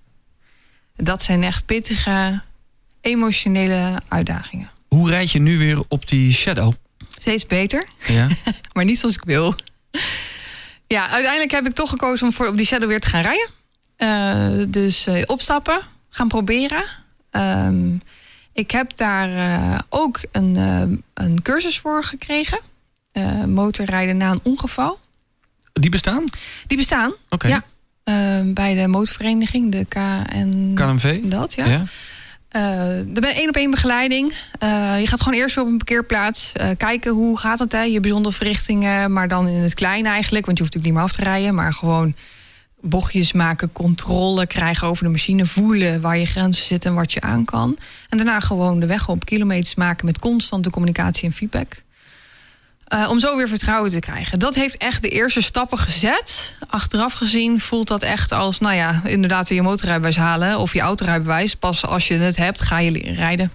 [0.95, 2.41] Dat zijn echt pittige,
[3.01, 4.71] emotionele uitdagingen.
[4.87, 6.73] Hoe rijd je nu weer op die shadow?
[7.17, 8.27] Steeds beter, ja.
[8.73, 9.55] maar niet zoals ik wil.
[10.87, 13.49] Ja, uiteindelijk heb ik toch gekozen om voor op die shadow weer te gaan rijden.
[13.97, 16.83] Uh, dus uh, opstappen, gaan proberen.
[17.35, 18.01] Um,
[18.53, 20.81] ik heb daar uh, ook een, uh,
[21.13, 22.59] een cursus voor gekregen.
[23.13, 24.99] Uh, motorrijden na een ongeval.
[25.73, 26.25] Die bestaan?
[26.67, 27.51] Die bestaan, okay.
[27.51, 27.63] ja.
[28.03, 30.71] Ehm, bij de motorvereniging, de KN...
[30.75, 31.21] KNMV?
[31.23, 31.65] Dat, ja.
[31.65, 31.83] ja.
[32.49, 34.33] er ben één op één begeleiding.
[34.99, 36.51] je gaat gewoon eerst weer op een parkeerplaats.
[36.77, 37.81] kijken hoe gaat het, hè?
[37.81, 40.45] Je bijzondere verrichtingen, maar dan in het klein eigenlijk.
[40.45, 42.15] Want je hoeft natuurlijk niet meer af te rijden, maar gewoon
[42.83, 47.21] bochtjes maken, controle krijgen over de machine, voelen waar je grenzen zitten en wat je
[47.21, 47.77] aan kan.
[48.09, 51.81] En daarna gewoon de weg op kilometers maken met constante communicatie en feedback.
[52.93, 54.39] Uh, om zo weer vertrouwen te krijgen.
[54.39, 56.55] Dat heeft echt de eerste stappen gezet.
[56.67, 60.81] Achteraf gezien voelt dat echt als, nou ja, inderdaad weer je motorrijbewijs halen of je
[60.81, 61.55] autorijbewijs.
[61.55, 63.51] Pas als je het hebt, ga je rijden.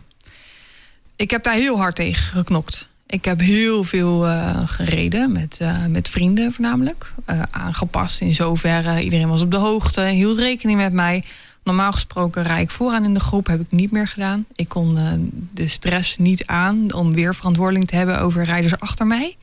[1.16, 2.87] Ik heb daar heel hard tegen geknokt.
[3.08, 7.12] Ik heb heel veel uh, gereden met, uh, met vrienden voornamelijk.
[7.30, 9.02] Uh, aangepast in zoverre.
[9.02, 11.24] Iedereen was op de hoogte, hield rekening met mij.
[11.64, 14.46] Normaal gesproken rijd ik vooraan in de groep, heb ik niet meer gedaan.
[14.54, 14.98] Ik kon
[15.54, 19.36] de stress niet aan om weer verantwoording te hebben over rijders achter mij.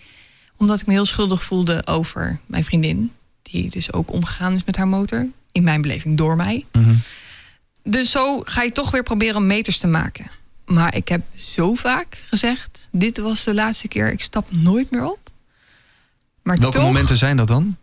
[0.58, 3.12] Omdat ik me heel schuldig voelde over mijn vriendin.
[3.42, 5.28] Die dus ook omgegaan is met haar motor.
[5.52, 6.66] In mijn beleving door mij.
[6.72, 6.94] Mhm.
[7.84, 10.32] Dus zo ga je toch weer proberen meters te maken.
[10.66, 15.06] Maar ik heb zo vaak gezegd: dit was de laatste keer, ik stap nooit meer
[15.06, 15.20] op.
[16.44, 17.78] Maar Welke toch, momenten zijn dat dan?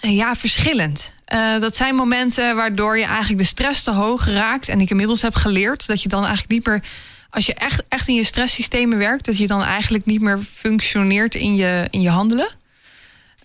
[0.00, 1.12] Ja, verschillend.
[1.24, 4.68] Eh, dat zijn momenten waardoor je eigenlijk de stress te hoog raakt.
[4.68, 6.82] En ik inmiddels heb geleerd dat je dan eigenlijk niet meer.
[7.30, 11.34] Als je echt, echt in je stresssystemen werkt, dat je dan eigenlijk niet meer functioneert
[11.34, 12.48] in je, in je handelen.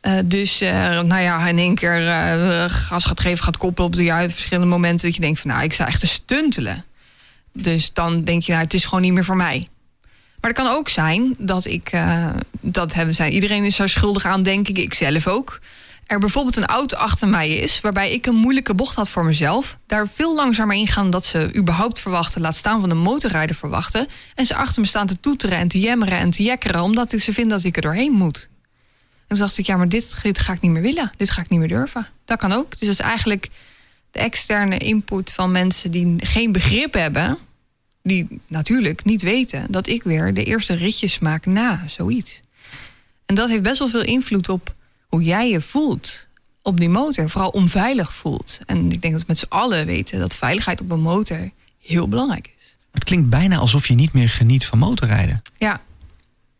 [0.02, 0.70] Uh, dus uh,
[1.02, 2.02] nou ja, in één keer
[2.70, 5.06] gas gaat geven, gaat koppelen op de juiste verschillende momenten.
[5.06, 6.86] Dat je denkt van nou, ik sta echt te stuntelen.
[7.58, 9.68] Dus dan denk je, nou, het is gewoon niet meer voor mij.
[10.42, 14.26] Maar het kan ook zijn dat ik, uh, dat hebben zij, iedereen is daar schuldig
[14.26, 15.60] aan, denk ik, ik zelf ook.
[16.06, 19.78] Er bijvoorbeeld een auto achter mij is, waarbij ik een moeilijke bocht had voor mezelf.
[19.88, 24.08] Daar veel langzamer ingaan dan dat ze überhaupt verwachten, laat staan van de motorrijder verwachten.
[24.36, 27.34] En ze achter me staan te toeteren en te jemmeren en te jekkeren, omdat ze
[27.34, 28.50] vinden dat ik er doorheen moet.
[29.28, 31.12] En toen dacht ik, ja, maar dit, dit ga ik niet meer willen.
[31.18, 32.08] Dit ga ik niet meer durven.
[32.26, 32.70] Dat kan ook.
[32.70, 33.50] Dus dat is eigenlijk
[34.16, 37.38] de externe input van mensen die geen begrip hebben,
[38.04, 42.42] die natuurlijk niet weten dat ik weer de eerste ritjes maak na zoiets.
[43.26, 44.76] En dat heeft best wel veel invloed op
[45.08, 46.28] hoe jij je voelt
[46.62, 48.60] op die motor, vooral onveilig voelt.
[48.66, 51.52] En ik denk dat we met z'n allen weten dat veiligheid op een motor
[51.82, 52.76] heel belangrijk is.
[52.92, 55.42] Het klinkt bijna alsof je niet meer geniet van motorrijden.
[55.58, 55.82] Ja,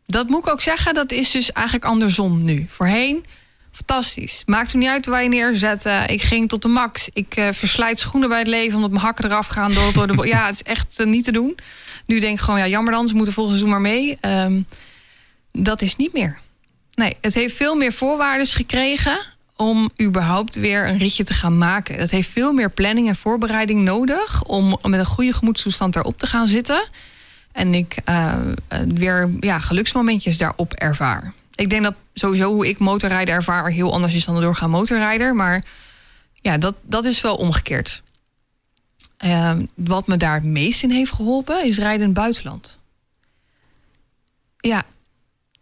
[0.06, 0.94] dat moet ik ook zeggen.
[0.94, 2.66] Dat is dus eigenlijk andersom nu.
[2.70, 3.26] Voorheen
[3.76, 4.44] fantastisch.
[4.46, 6.10] Maakt er niet uit waar je neerzetten.
[6.10, 7.10] Ik ging tot de max.
[7.14, 9.74] Ik uh, verslijt schoenen bij het leven omdat mijn hakken eraf gaan.
[9.74, 11.58] Door, door de ja, het is echt uh, niet te doen.
[12.06, 13.08] Nu denk ik gewoon, ja, jammer dan.
[13.08, 14.18] Ze moeten volgens seizoen maar mee.
[14.22, 14.66] Um,
[15.52, 16.40] dat is niet meer.
[16.94, 19.18] Nee, het heeft veel meer voorwaarden gekregen
[19.56, 21.96] om überhaupt weer een ritje te gaan maken.
[21.96, 26.28] Het heeft veel meer planning en voorbereiding nodig om met een goede gemoedstoestand erop te
[26.28, 26.88] gaan zitten.
[27.52, 27.96] En ik
[28.88, 31.34] weer ja, geluksmomentjes daarop ervaar.
[31.56, 35.36] Ik denk dat sowieso hoe ik motorrijden ervaar heel anders is dan een doorgaan motorrijder.
[35.36, 35.64] Maar
[36.34, 38.04] ja, dat, dat is wel omgekeerd.
[39.26, 42.80] Uh, wat me daar het meest in heeft geholpen is rijden in het buitenland.
[44.60, 44.84] Ja,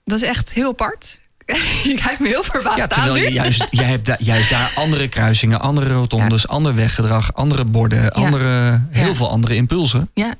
[0.03, 1.21] dat is echt heel apart.
[1.83, 4.71] je kijkt me heel verbaasd ja, terwijl aan je juist, jij hebt da juist daar
[4.75, 6.47] andere kruisingen, andere rotondes, ja.
[6.47, 8.07] ander weggedrag, andere borden, ja.
[8.07, 10.09] andere, heel veel andere impulsen.
[10.13, 10.35] Ja.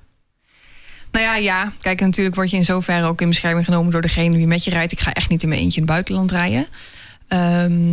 [1.13, 1.73] Nou ja, ja.
[1.82, 4.71] Kijk, natuurlijk word je in zoverre ook in bescherming genomen door degene die met je
[4.71, 4.91] rijdt.
[4.91, 6.67] Ik ga echt niet in mijn eentje in het buitenland rijden.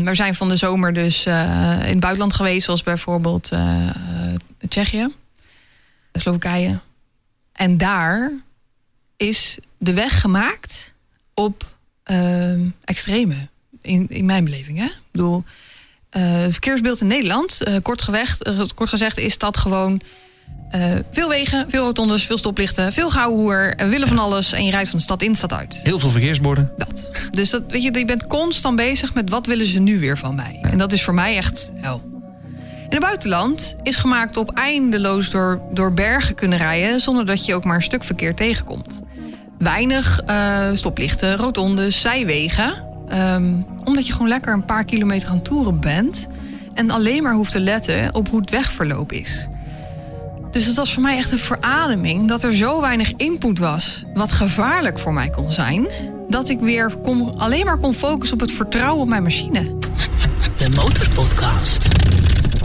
[0.04, 1.34] We zijn van de zomer dus uh,
[1.82, 3.88] in het buitenland geweest, zoals bijvoorbeeld uh,
[4.68, 5.08] Tsjechië,
[6.12, 6.78] Slowakije.
[7.52, 8.32] En daar
[9.16, 10.92] is de weg gemaakt
[11.34, 11.74] op
[12.10, 12.52] uh,
[12.84, 13.48] extreme,
[13.82, 14.78] in, in mijn beleving.
[14.78, 14.84] Hè?
[14.84, 15.44] Ik bedoel,
[16.10, 18.04] het verkeersbeeld in Nederland, kort,
[18.74, 20.00] kort gezegd, is dat gewoon
[20.74, 23.74] uh, veel wegen, veel rotondes, veel stoplichten, veel gouden hoer.
[23.76, 25.80] We willen van alles en je rijdt van de stad in, de stad uit.
[25.82, 26.72] Heel veel verkeersborden.
[26.76, 27.08] Dat.
[27.30, 30.34] Dus dat, weet je, je bent constant bezig met wat willen ze nu weer van
[30.34, 30.58] mij.
[30.62, 32.02] En dat is voor mij echt hel.
[32.88, 37.00] In het buitenland is gemaakt op eindeloos door, door bergen kunnen rijden...
[37.00, 39.00] zonder dat je ook maar een stuk verkeer tegenkomt.
[39.58, 42.84] Weinig uh, stoplichten, rotondes, zijwegen.
[43.12, 46.28] Um, omdat je gewoon lekker een paar kilometer aan toeren bent...
[46.74, 49.48] en alleen maar hoeft te letten op hoe het wegverloop is...
[50.50, 54.32] Dus het was voor mij echt een verademing dat er zo weinig input was, wat
[54.32, 55.88] gevaarlijk voor mij kon zijn,
[56.28, 59.78] dat ik weer kon, alleen maar kon focussen op het vertrouwen op mijn machine.
[60.56, 61.88] De Motorpodcast.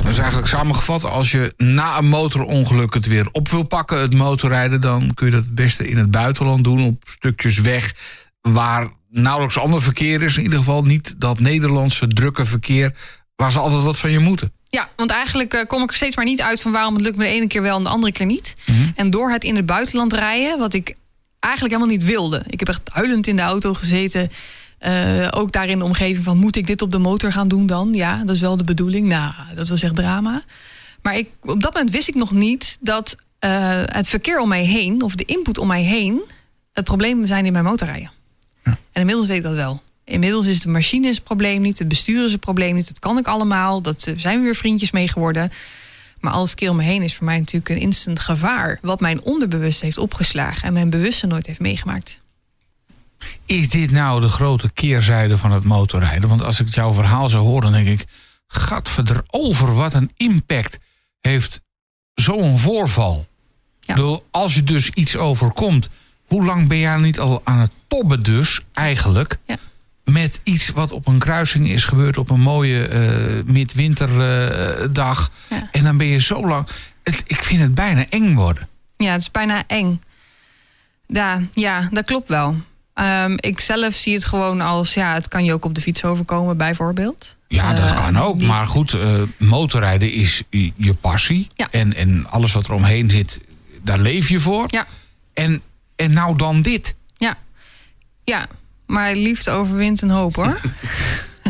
[0.05, 4.81] Dus eigenlijk samengevat, als je na een motorongeluk het weer op wil pakken, het motorrijden,
[4.81, 7.93] dan kun je dat het beste in het buitenland doen, op stukjes weg
[8.41, 10.37] waar nauwelijks ander verkeer is.
[10.37, 12.95] In ieder geval niet dat Nederlandse drukke verkeer
[13.35, 14.53] waar ze altijd wat van je moeten.
[14.67, 17.17] Ja, want eigenlijk uh, kom ik er steeds maar niet uit van waarom het lukt
[17.17, 18.55] me de ene keer wel en de andere keer niet.
[18.65, 18.91] Mm -hmm.
[18.95, 20.95] En door het in het buitenland rijden, wat ik
[21.39, 22.43] eigenlijk helemaal niet wilde.
[22.47, 24.31] Ik heb echt huilend in de auto gezeten.
[24.81, 27.67] Uh, ook daar in de omgeving van moet ik dit op de motor gaan doen
[27.67, 27.93] dan?
[27.93, 29.07] Ja, dat is wel de bedoeling.
[29.07, 30.43] Nou, dat was echt drama.
[31.01, 34.63] Maar ik, op dat moment wist ik nog niet dat uh, het verkeer om mij
[34.63, 36.21] heen, of de input om mij heen,
[36.73, 38.11] het probleem zijn in mijn motorrijden.
[38.63, 38.71] Ja.
[38.91, 39.81] En inmiddels weet ik dat wel.
[40.05, 42.87] Inmiddels is de machine het probleem niet, het bestuur is het probleem niet.
[42.87, 45.51] Dat kan ik allemaal, dat zijn we weer vriendjes mee geworden.
[46.19, 48.79] Maar alles om me heen is voor mij natuurlijk een instant gevaar.
[48.81, 52.21] Wat mijn onderbewust heeft opgeslagen en mijn bewustzijn nooit heeft meegemaakt.
[53.45, 56.29] Is dit nou de grote keerzijde van het motorrijden?
[56.29, 58.05] Want als ik jouw verhaal zou horen, denk ik...
[58.47, 60.77] Gadverder over, wat een impact
[61.21, 61.61] heeft
[62.13, 63.27] zo'n voorval.
[63.79, 64.19] Ja.
[64.31, 65.89] Als je dus iets overkomt
[66.25, 69.37] hoe lang ben jij niet al aan het tobben dus, eigenlijk...
[69.45, 69.57] Ja.
[70.05, 75.31] Met iets wat op een kruising is gebeurd op een mooie eh midwinterdag.
[75.49, 75.69] Ja.
[75.71, 76.67] En dan ben je zo lang...
[77.03, 78.67] Het, ik vind het bijna eng worden.
[78.97, 80.01] Ja, het is bijna eng.
[81.07, 82.55] Ja, ja dat klopt wel.
[82.93, 86.03] Ehm, ik zelf zie het gewoon als, ja, het kan je ook op de fiets
[86.03, 87.35] overkomen, bijvoorbeeld.
[87.47, 88.35] Ja, dat Eh, kan ook.
[88.37, 91.47] niet- Maar goed, eh, motorrijden is je je passie.
[91.55, 91.67] Ja.
[91.71, 93.41] En, en alles wat er omheen zit,
[93.81, 94.65] daar leef je voor.
[94.67, 94.85] Ja.
[95.33, 95.61] En,
[95.95, 96.95] en nou dan dit.
[97.17, 97.37] Ja,
[98.23, 98.45] ja.
[98.87, 100.59] Maar liefde overwint een hoop hoor.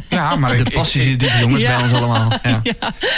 [0.10, 1.76] Ja, maar ik, De passie zit diep, jongens, Ja.
[1.76, 2.32] bij ons allemaal.
[2.44, 2.62] Ja.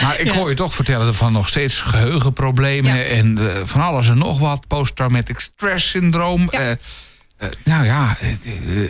[0.01, 3.01] Maar ik hoor je toch vertellen van nog steeds geheugenproblemen Ja.
[3.03, 4.67] en eh, van alles en nog wat.
[4.67, 6.47] Posttraumatic stress syndroom.
[6.51, 6.60] Ja.
[6.60, 6.77] Eh, eh,
[7.63, 8.39] nou ja, het,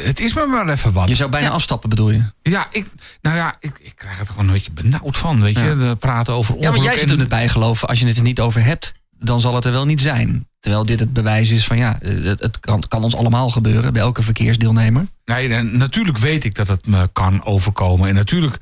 [0.05, 1.07] het is me wel even wat.
[1.07, 1.53] Je zou bijna Ja.
[1.53, 2.23] afstappen, bedoel je?
[2.41, 2.85] Ja, ik,
[3.21, 5.41] nou ja, ik, ik krijg het gewoon een beetje benauwd van.
[5.41, 5.73] Weet je, Ja.
[5.75, 6.89] De praten over Ja, want ongeluk.
[6.91, 7.83] jij zit en- in het bijgeloof.
[7.85, 10.47] Als je het er niet over hebt, dan zal het er wel niet zijn.
[10.67, 13.93] Terwijl dit het bewijs is van ja, eh, het, het kan, kan ons allemaal gebeuren
[13.93, 15.07] bij elke verkeersdeelnemer.
[15.25, 18.07] Nee, en natuurlijk weet ik dat het me kan overkomen.
[18.09, 18.57] En natuurlijk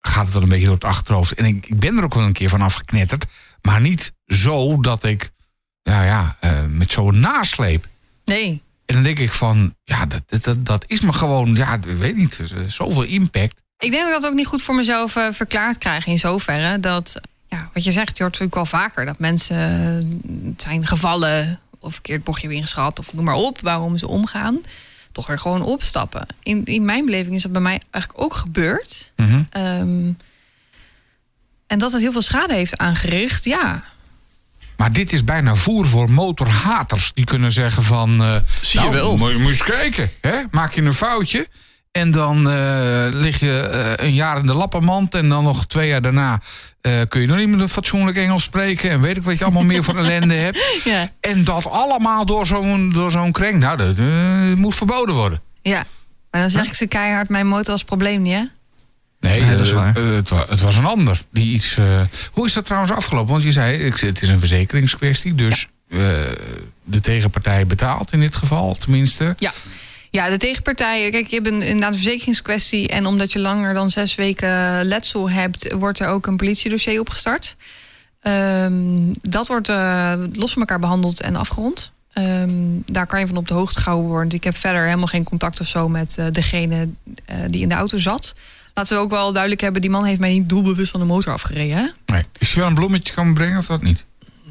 [0.00, 1.34] gaat het wel een beetje door het achterhoofd.
[1.34, 3.24] En ik, ik ben er ook wel een keer van afgeknetterd.
[3.62, 5.30] Maar niet zo dat ik,
[5.82, 7.86] nou ja, eh, met zo'n nasleep.
[8.24, 8.62] Nee.
[8.86, 11.84] En dan denk ik van, ja, dat, dat- dat, dat is me gewoon, ja, ik
[11.84, 13.62] weet niet, eh, zoveel impact.
[13.78, 16.80] Ik denk dat ik dat ook niet goed voor mezelf verklaard krijg in zoverre.
[16.80, 21.60] Dat, ja, wat je zegt, je hoort natuurlijk wel vaker dat mensen eh, zijn gevallen
[21.78, 24.58] of verkeerd bochtje weer ingeschat of noem maar op, waarom ze omgaan.
[25.12, 26.26] Toch weer gewoon opstappen.
[26.42, 29.12] In, in mijn beleving is dat bij mij eigenlijk ook gebeurd.
[29.16, 29.42] Mhm.
[29.50, 30.10] Ehm,
[31.66, 33.84] en dat het heel veel schade heeft aangericht, ja.
[34.76, 37.10] Maar dit is bijna voer voor motorhaters.
[37.14, 38.22] Die kunnen zeggen van...
[38.22, 39.16] eh, Zie je nou, wel.
[39.16, 40.10] Moet, je- moet je eens kijken.
[40.20, 40.36] Hè?
[40.50, 41.48] Maak je een foutje.
[41.92, 45.14] En dan eh, lig je eh, een jaar in de lappenmand.
[45.14, 46.40] En dan nog twee jaar daarna
[46.80, 48.90] eh, kun je nog niet meer een fatsoenlijk Engels spreken.
[48.90, 50.58] En weet ik wat je allemaal meer voor ellende hebt.
[50.84, 51.10] Ja.
[51.20, 53.58] En dat allemaal door zo'n door zo'n kring.
[53.60, 54.04] Nou, dat eh,
[54.56, 55.40] moet verboden worden.
[55.62, 55.84] ja.
[56.30, 58.42] Maar dan zeg ik ze keihard, mijn motor was probleem niet, hè?
[59.20, 59.94] Nee, Nee, dat is waar.
[59.94, 61.22] het, wa- het was een ander.
[61.32, 62.00] Die iets, eh,
[62.32, 63.30] hoe is dat trouwens afgelopen?
[63.32, 65.34] Want je zei, ik, het is een verzekeringskwestie.
[65.34, 65.98] Dus eh,
[66.84, 69.34] de tegenpartij betaalt in dit geval, tenminste.
[69.38, 69.52] Ja.
[70.16, 71.10] Ja, de tegenpartijen.
[71.10, 72.88] Kijk, je hebt een, inderdaad een verzekeringskwestie.
[72.88, 77.56] En omdat je langer dan zes weken letsel hebt, wordt er ook een politiedossier opgestart.
[78.20, 78.72] Ehm,
[79.12, 81.92] dat wordt eh, los van elkaar behandeld en afgerond.
[82.12, 82.50] Ehm,
[82.86, 84.32] daar kan je van op de hoogte gehouden worden.
[84.32, 86.88] Ik heb verder helemaal geen contact of zo met eh, degene
[87.24, 88.34] eh, die in de auto zat.
[88.74, 91.32] Laten we ook wel duidelijk hebben, die man heeft mij niet doelbewust van de motor
[91.32, 91.76] afgereden.
[91.76, 91.86] Hè?
[92.06, 92.24] Nee.
[92.38, 94.04] Is je wel een bloemetje kan brengen of dat niet?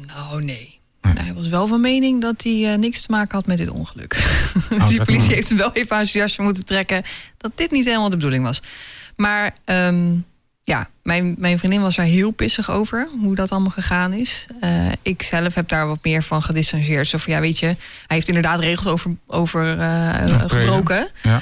[0.06, 0.75] Nou, nee.
[1.06, 1.14] Nee.
[1.14, 3.70] Nou, hij was wel van mening dat hij eh, niks te maken had met dit
[3.70, 4.10] ongeluk.
[4.54, 7.02] dus dat die politie heeft hem wel even aan zijn jasje moeten trekken...
[7.36, 8.62] dat dit niet helemaal de bedoeling was.
[9.16, 10.14] Maar ehm,
[10.62, 13.08] ja, mijn, mijn vriendin was er heel pissig over...
[13.20, 14.46] hoe dat allemaal gegaan is.
[14.60, 17.06] Eh, ik zelf heb daar wat meer van gedistanceerd.
[17.06, 21.08] Zo van, ja, weet je, hij heeft inderdaad regels over, over eh, gebroken.
[21.22, 21.40] Ja.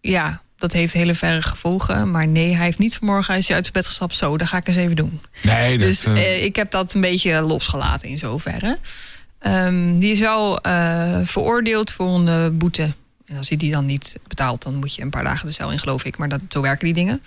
[0.00, 2.10] Ja, dat heeft hele verre gevolgen.
[2.10, 4.14] Maar nee, hij heeft niet vanmorgen is hij uit zijn bed gestapt.
[4.14, 5.20] Zo, dat ga ik eens even doen.
[5.42, 8.78] Nee, dat, Dus eh, eh, ik heb dat een beetje losgelaten in zoverre.
[9.38, 12.92] Ehm, die is wel eh, veroordeeld voor een boete.
[13.26, 15.72] En als hij die dan niet betaalt, dan moet je een paar dagen de cel
[15.72, 16.16] in, geloof ik.
[16.16, 17.22] Maar dat, zo werken die dingen.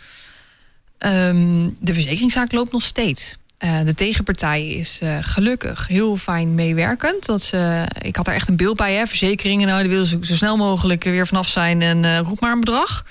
[0.97, 3.37] Ehm, de verzekeringszaak loopt nog steeds.
[3.57, 7.25] Eh, de tegenpartij is eh, gelukkig heel fijn meewerkend.
[7.25, 9.67] Dat ze, ik had er echt een beeld bij, hè, verzekeringen.
[9.67, 12.59] Nou, die willen ze zo snel mogelijk weer vanaf zijn en eh, roep maar een
[12.59, 13.05] bedrag.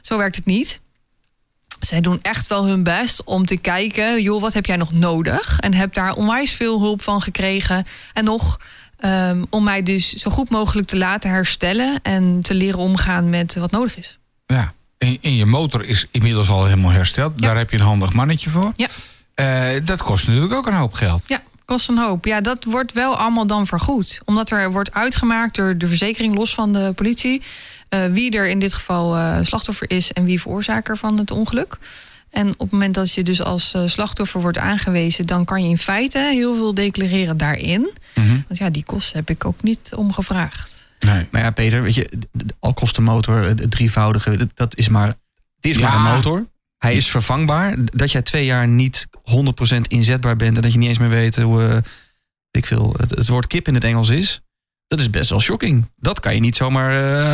[0.00, 0.80] Zo werkt het niet.
[1.80, 5.58] Zij doen echt wel hun best om te kijken, joh, wat heb jij nog nodig?
[5.58, 7.86] En heb daar onwijs veel hulp van gekregen.
[8.12, 8.60] En nog
[8.96, 13.54] ehm, om mij dus zo goed mogelijk te laten herstellen en te leren omgaan met
[13.54, 14.18] wat nodig is.
[14.46, 14.72] ja.
[14.98, 17.32] En, en je motor is inmiddels al helemaal hersteld.
[17.36, 17.46] Ja.
[17.46, 18.72] Daar heb je een handig mannetje voor.
[18.76, 18.88] Ja.
[19.40, 21.22] Eh, dat kost natuurlijk ook een hoop geld.
[21.26, 22.24] Ja, kost een hoop.
[22.24, 24.20] Ja, dat wordt wel allemaal dan vergoed.
[24.24, 27.42] Omdat er wordt uitgemaakt door de verzekering, los van de politie,
[27.88, 31.78] eh, wie er in dit geval eh, slachtoffer is en wie veroorzaker van het ongeluk.
[32.30, 35.68] En op het moment dat je dus als eh, slachtoffer wordt aangewezen, dan kan je
[35.68, 37.90] in feite heel veel declareren daarin.
[38.14, 38.28] Mhm.
[38.48, 40.70] Want ja, die kosten heb ik ook niet om gevraagd.
[41.00, 41.26] Nee.
[41.30, 42.08] Maar ja, Peter, weet je,
[42.60, 45.16] al kost de motor het drievoudige, dat- dat is maar, het
[45.60, 45.80] is Ja.
[45.82, 46.46] maar een motor.
[46.80, 47.76] Hij is vervangbaar.
[47.84, 51.36] Dat jij twee jaar niet 100% inzetbaar bent en dat je niet eens meer weet
[51.36, 51.76] hoe eh,
[52.50, 54.40] ik veel, het, het woord kip in het Engels is,
[54.86, 55.90] dat is best wel shocking.
[55.96, 56.92] Dat kan je niet zomaar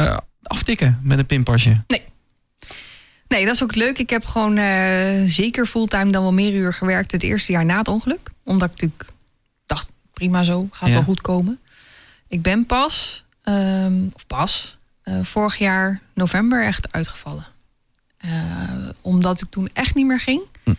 [0.09, 1.85] eh, aftikken met een pinpasje.
[3.29, 3.99] Nee, dat is ook leuk.
[3.99, 7.79] Ik heb gewoon eh, zeker fulltime dan wel meer uur gewerkt het eerste jaar na
[7.79, 8.31] het ongeluk.
[8.45, 9.11] Omdat ik natuurlijk
[9.67, 10.95] dacht, prima zo, gaat Ja.
[10.95, 11.61] wel goed komen.
[12.29, 17.47] Ik ben pas, ehm, of pas, eh, vorig jaar november echt uitgevallen.
[18.27, 18.33] Eh,
[19.01, 20.41] omdat ik toen echt niet meer ging.
[20.65, 20.71] Hm.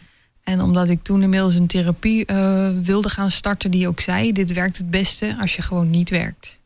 [0.44, 4.32] En omdat ik toen inmiddels een therapie eh, wilde gaan starten die ook zei...
[4.32, 6.58] dit werkt het beste als je gewoon niet werkt.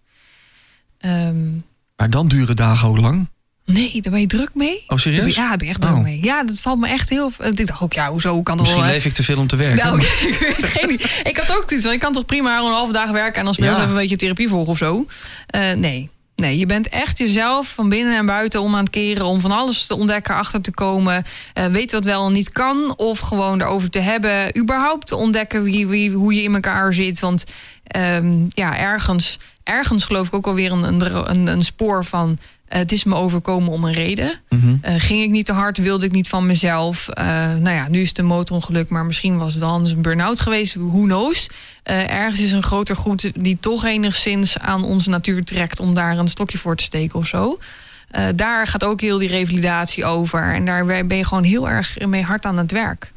[0.99, 1.49] Ehm,
[1.95, 3.27] Maar dan duren dagen ook lang.
[3.65, 4.83] nee, daar ben je druk mee.
[4.87, 5.35] Oh, serieus?
[5.35, 6.01] Ja, daar ben je echt druk Oh.
[6.03, 6.23] mee.
[6.23, 7.31] Ja, dat valt me echt heel...
[7.43, 8.91] Ik dacht ook, ja, hoezo kan er Misschien wel...
[8.91, 9.85] leef ik te veel om te werken.
[9.85, 10.91] Nou, ik weet geen.
[11.23, 13.35] Ik had ook iets van, ik kan toch prima een halve dag werken...
[13.39, 13.77] en dan speel Ja.
[13.77, 15.05] even een beetje therapie volgen of zo.
[15.47, 16.09] Eh, nee.
[16.41, 19.25] Nee, je bent echt jezelf van binnen en buiten om aan het keren...
[19.25, 21.23] om van alles te ontdekken, achter te komen.
[21.53, 22.97] eh weten wat wel en niet kan.
[22.97, 24.57] Of gewoon erover te hebben.
[24.57, 27.19] Überhaupt te ontdekken wie, wie, hoe je in elkaar zit.
[27.19, 27.43] Want
[27.83, 32.37] ehm, ja, ergens, ergens geloof ik ook alweer een, een, een, een spoor van...
[32.71, 34.39] eh, het is me overkomen om een reden.
[34.49, 34.75] Mhm.
[34.81, 37.07] Eh, ging ik niet te hard, wilde ik niet van mezelf.
[37.07, 40.01] Eh, nou ja, nu is het een motorongeluk, maar misschien was het wel anders een
[40.01, 40.75] burn-out geweest.
[40.75, 41.49] Who knows?
[41.83, 46.27] Ergens is een groter goed die toch enigszins aan onze natuur trekt om daar een
[46.27, 47.59] stokje voor te steken of zo.
[48.35, 50.53] Daar gaat ook heel die revalidatie over.
[50.53, 53.11] En daar ben je gewoon heel erg mee hard aan het werk.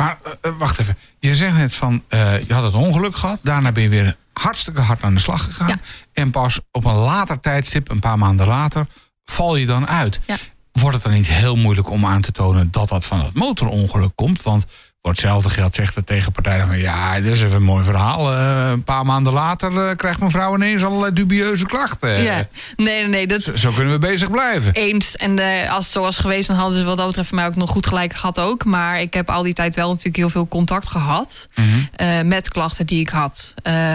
[0.00, 0.96] Maar eh, eh, wacht even.
[1.18, 2.02] Je zegt net van,
[2.46, 3.38] je had het ongeluk gehad.
[3.42, 5.68] Daarna ben je weer hartstikke hard aan de slag gegaan.
[5.68, 5.78] Ja.
[6.12, 8.86] En pas op een later tijdstip, een paar maanden later,
[9.24, 10.20] val je dan uit.
[10.26, 10.36] Ja.
[10.72, 14.12] Wordt het dan niet heel moeilijk om aan te tonen dat dat van het motorongeluk
[14.14, 14.42] komt?
[14.42, 14.66] Want
[15.02, 16.78] voor hetzelfde geld zegt de tegenpartij dan van...
[16.78, 18.32] ja, dit is even een mooi verhaal.
[18.32, 22.22] Eh, een paar maanden later eh, krijgt mevrouw ineens allerlei dubieuze klachten.
[22.22, 22.34] ja.
[22.34, 23.26] Nee, nee, nee.
[23.26, 24.72] Dat, Zo, zo kunnen we bezig blijven.
[24.72, 25.16] Eens.
[25.16, 27.56] En eh, als het zo was geweest, dan hadden ze wat dat betreft mij ook
[27.56, 28.64] nog goed gelijk gehad ook.
[28.64, 32.28] Maar ik heb al die tijd wel natuurlijk heel veel contact gehad Mhm.
[32.28, 33.54] met klachten die ik had.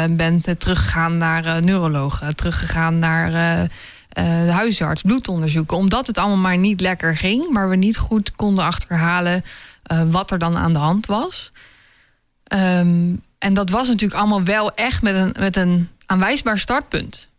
[0.09, 3.31] Ben teruggegaan naar neurologen, teruggegaan naar
[4.09, 5.77] de huisarts, bloedonderzoeken.
[5.77, 9.43] Omdat het allemaal maar niet lekker ging, maar we niet goed konden achterhalen
[9.85, 11.51] eh, wat er dan aan de hand was.
[12.43, 17.29] Ehm, en dat was natuurlijk allemaal wel echt met een, met een aanwijsbaar startpunt.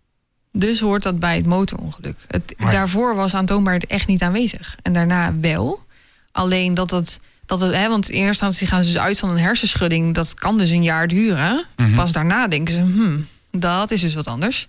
[0.53, 2.17] Dus hoort dat bij het motorongeluk.
[2.29, 4.77] Het, Maar- Daarvoor was aantoonbaarheid echt niet aanwezig.
[4.83, 5.85] En daarna wel.
[6.33, 7.21] Alleen dat het.
[7.47, 10.15] Dat het hè, want in eerste instantie gaan ze dus uit van een hersenschudding.
[10.15, 11.67] Dat kan dus een jaar duren.
[11.77, 11.95] Mhm.
[11.95, 14.69] Pas daarna denken ze: hmm, dat is dus wat anders.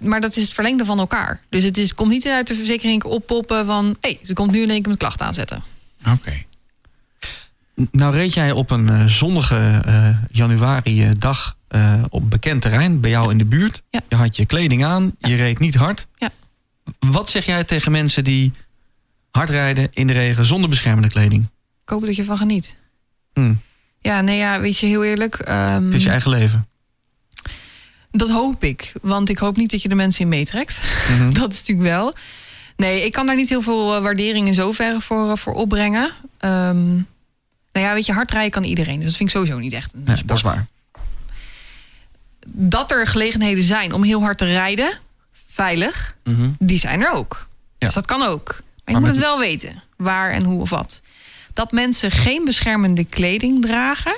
[0.00, 1.40] Maar dat is het verlengde van elkaar.
[1.48, 3.84] Dus het is, komt niet uit de verzekering oppoppen van...
[4.00, 5.62] hé, hey, ze komt nu in één keer met klachten aanzetten.
[6.08, 6.42] Oké.
[7.90, 13.10] Nou reed jij op een eh, zonnige eh, januari dag eh, op bekend terrein bij
[13.10, 13.82] jou in de buurt.
[13.90, 14.00] Ja.
[14.08, 16.06] Je had je kleding aan, je reed niet hard.
[16.16, 16.30] Ja.
[16.98, 18.50] Wat zeg jij tegen mensen die
[19.30, 21.48] hard rijden in de regen zonder beschermende kleding?
[21.82, 22.76] Ik hoop dat je ervan geniet.
[23.32, 23.54] Hm,
[24.00, 25.34] Ja, nee, ja, weet je, heel eerlijk...
[25.34, 26.68] ehm, het is je eigen leven.
[28.10, 28.92] Dat hoop ik.
[29.02, 30.80] Want ik hoop niet dat je de mensen in meetrekt.
[31.10, 31.32] Mhm.
[31.40, 32.14] Dat is natuurlijk wel.
[32.76, 36.10] Nee, ik kan daar niet heel veel waardering in zoverre voor, voor opbrengen.
[36.38, 36.96] Ehm,
[37.74, 38.96] nou ja, weet je, hard rijden kan iedereen.
[38.96, 40.28] Dus dat vind ik sowieso niet echt een Ja, sport.
[40.28, 40.66] dat is waar.
[42.52, 44.98] Dat er gelegenheden zijn om heel hard te rijden,
[45.48, 46.48] veilig, Mhm.
[46.58, 47.46] die zijn er ook.
[47.78, 47.86] Ja.
[47.86, 48.60] Dus dat kan ook.
[48.84, 49.82] Maar je moet het wel weten.
[49.96, 51.02] Waar en hoe of wat.
[51.52, 54.16] Dat mensen geen beschermende kleding dragen...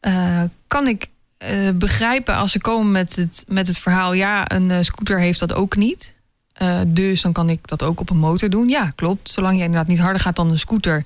[0.00, 1.06] eh, kan ik
[1.38, 4.12] eh, begrijpen als ze komen met het, met het verhaal...
[4.12, 6.14] ja, een eh, scooter heeft dat ook niet.
[6.86, 8.68] Dus dan kan ik dat ook op een motor doen.
[8.68, 9.30] Ja, klopt.
[9.30, 11.04] Zolang je inderdaad niet harder gaat dan een scooter...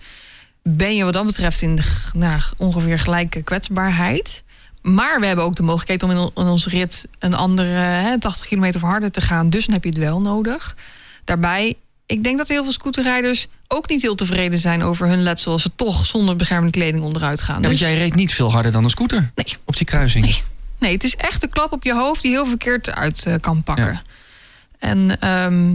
[0.68, 4.42] ben je wat dat betreft in de, nou, ongeveer gelijke kwetsbaarheid.
[4.83, 7.09] Maar we hebben ook de mogelijkheid om in, on- in onze rit...
[7.18, 9.50] een andere hè, 80 kilometer of harder te gaan.
[9.50, 10.77] Dus dan heb je het wel nodig.
[11.24, 11.74] Daarbij,
[12.07, 13.46] ik denk dat heel veel scooterrijders...
[13.68, 15.53] ook niet heel tevreden zijn over hun letsel...
[15.53, 17.55] als ze toch zonder beschermende kleding onderuit gaan.
[17.61, 19.57] Ja, want Dus- jij reed niet veel harder dan een scooter Nee.
[19.64, 20.24] op die kruising.
[20.24, 20.42] Nee.
[20.79, 23.62] Nee, het is echt een klap op je hoofd die heel verkeerd uit eh, kan
[23.62, 23.85] pakken.
[23.92, 24.03] Ja.
[24.79, 25.72] En ehm,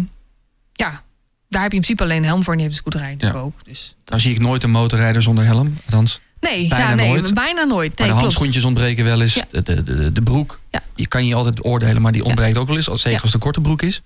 [0.73, 1.01] ja,
[1.49, 3.39] daar heb je in principe alleen een helm voor en die heeft de scooterij natuurlijk
[3.39, 3.45] Ja.
[3.45, 3.65] ook.
[3.65, 3.95] Dus.
[4.05, 5.77] Dan zie ik nooit een motorrijder zonder helm.
[5.85, 7.33] Althans, Nee, Bijna ja, nee nooit.
[7.33, 7.87] bijna nooit.
[7.89, 8.19] maar de klopt.
[8.21, 9.33] handschoentjes ontbreken wel eens.
[9.33, 9.43] Ja.
[9.51, 10.59] De, de, de, de broek.
[10.71, 10.83] Ja.
[10.95, 12.89] Je kan je altijd oordelen, maar die ontbreekt ook wel eens.
[12.89, 13.23] Als, zeker Ja.
[13.23, 14.01] als een korte broek is.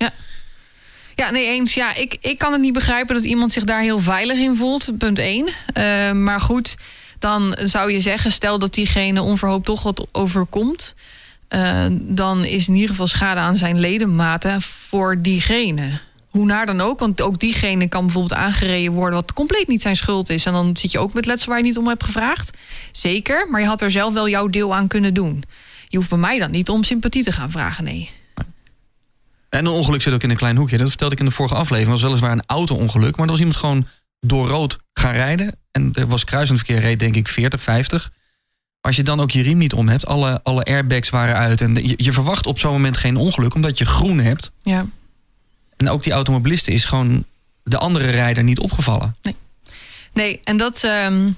[1.16, 1.74] Ja, nee, eens.
[1.74, 4.92] Ja, ik, ik kan het niet begrijpen dat iemand zich daar heel veilig in voelt.
[4.98, 6.24] Punt 1.
[6.24, 6.76] maar goed,
[7.20, 10.94] dan zou je zeggen, stel dat diegene onverhoopt toch wat overkomt.
[11.48, 16.00] eh, dan is in ieder geval schade aan zijn ledematen voor diegene.
[16.34, 19.20] Hoe naar dan ook, want ook diegene kan bijvoorbeeld aangereden worden...
[19.20, 20.46] wat compleet niet zijn schuld is.
[20.46, 22.58] En dan zit je ook met letsel waar je niet om hebt gevraagd.
[22.92, 25.44] Zeker, maar je had er zelf wel jouw deel aan kunnen doen.
[25.88, 28.12] Je hoeft bij mij dan niet om sympathie te gaan vragen, nee.
[29.50, 30.78] En een ongeluk zit ook in een klein hoekje.
[30.78, 31.92] Dat vertelde ik in de vorige aflevering.
[31.92, 33.16] Het was weliswaar een auto-ongeluk.
[33.16, 33.88] Maar er was iemand gewoon
[34.20, 35.56] door rood gaan rijden.
[35.72, 38.12] En er was kruisend verkeer, reed denk ik 40, 50.
[38.82, 41.62] Als je dan ook je riem niet om hebt, alle, alle airbags waren uit.
[41.62, 44.52] En je, je verwacht op zo'n moment geen ongeluk, omdat je groen hebt.
[44.62, 44.86] Ja.
[45.84, 47.26] En ook die automobiliste is gewoon
[47.64, 49.16] de andere rijder niet opgevallen.
[50.14, 50.84] Nee, en dat.
[50.84, 51.32] ehm,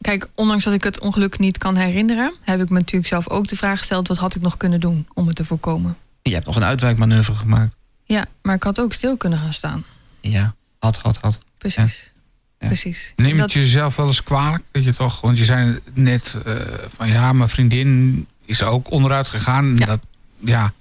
[0.00, 3.46] kijk, ondanks dat ik het ongeluk niet kan herinneren, heb ik me natuurlijk zelf ook
[3.48, 5.96] de vraag gesteld: wat had ik nog kunnen doen om het te voorkomen?
[6.22, 7.74] Je hebt nog een uitwijkmanoeuvre gemaakt.
[8.04, 9.84] Ja, maar ik had ook stil kunnen gaan staan.
[10.20, 11.38] Ja, had, had, had.
[11.58, 12.10] Precies.
[12.58, 12.66] Ja.
[12.66, 13.12] Precies.
[13.16, 14.64] Neem je Dat- het jezelf wel eens kwalijk?
[14.70, 16.54] Dat je toch, want je zei net eh,
[16.88, 19.76] van ja, mijn vriendin is ook onderuit gegaan.
[19.78, 19.86] Ja.
[19.86, 20.00] Dat,
[20.38, 20.72] ja,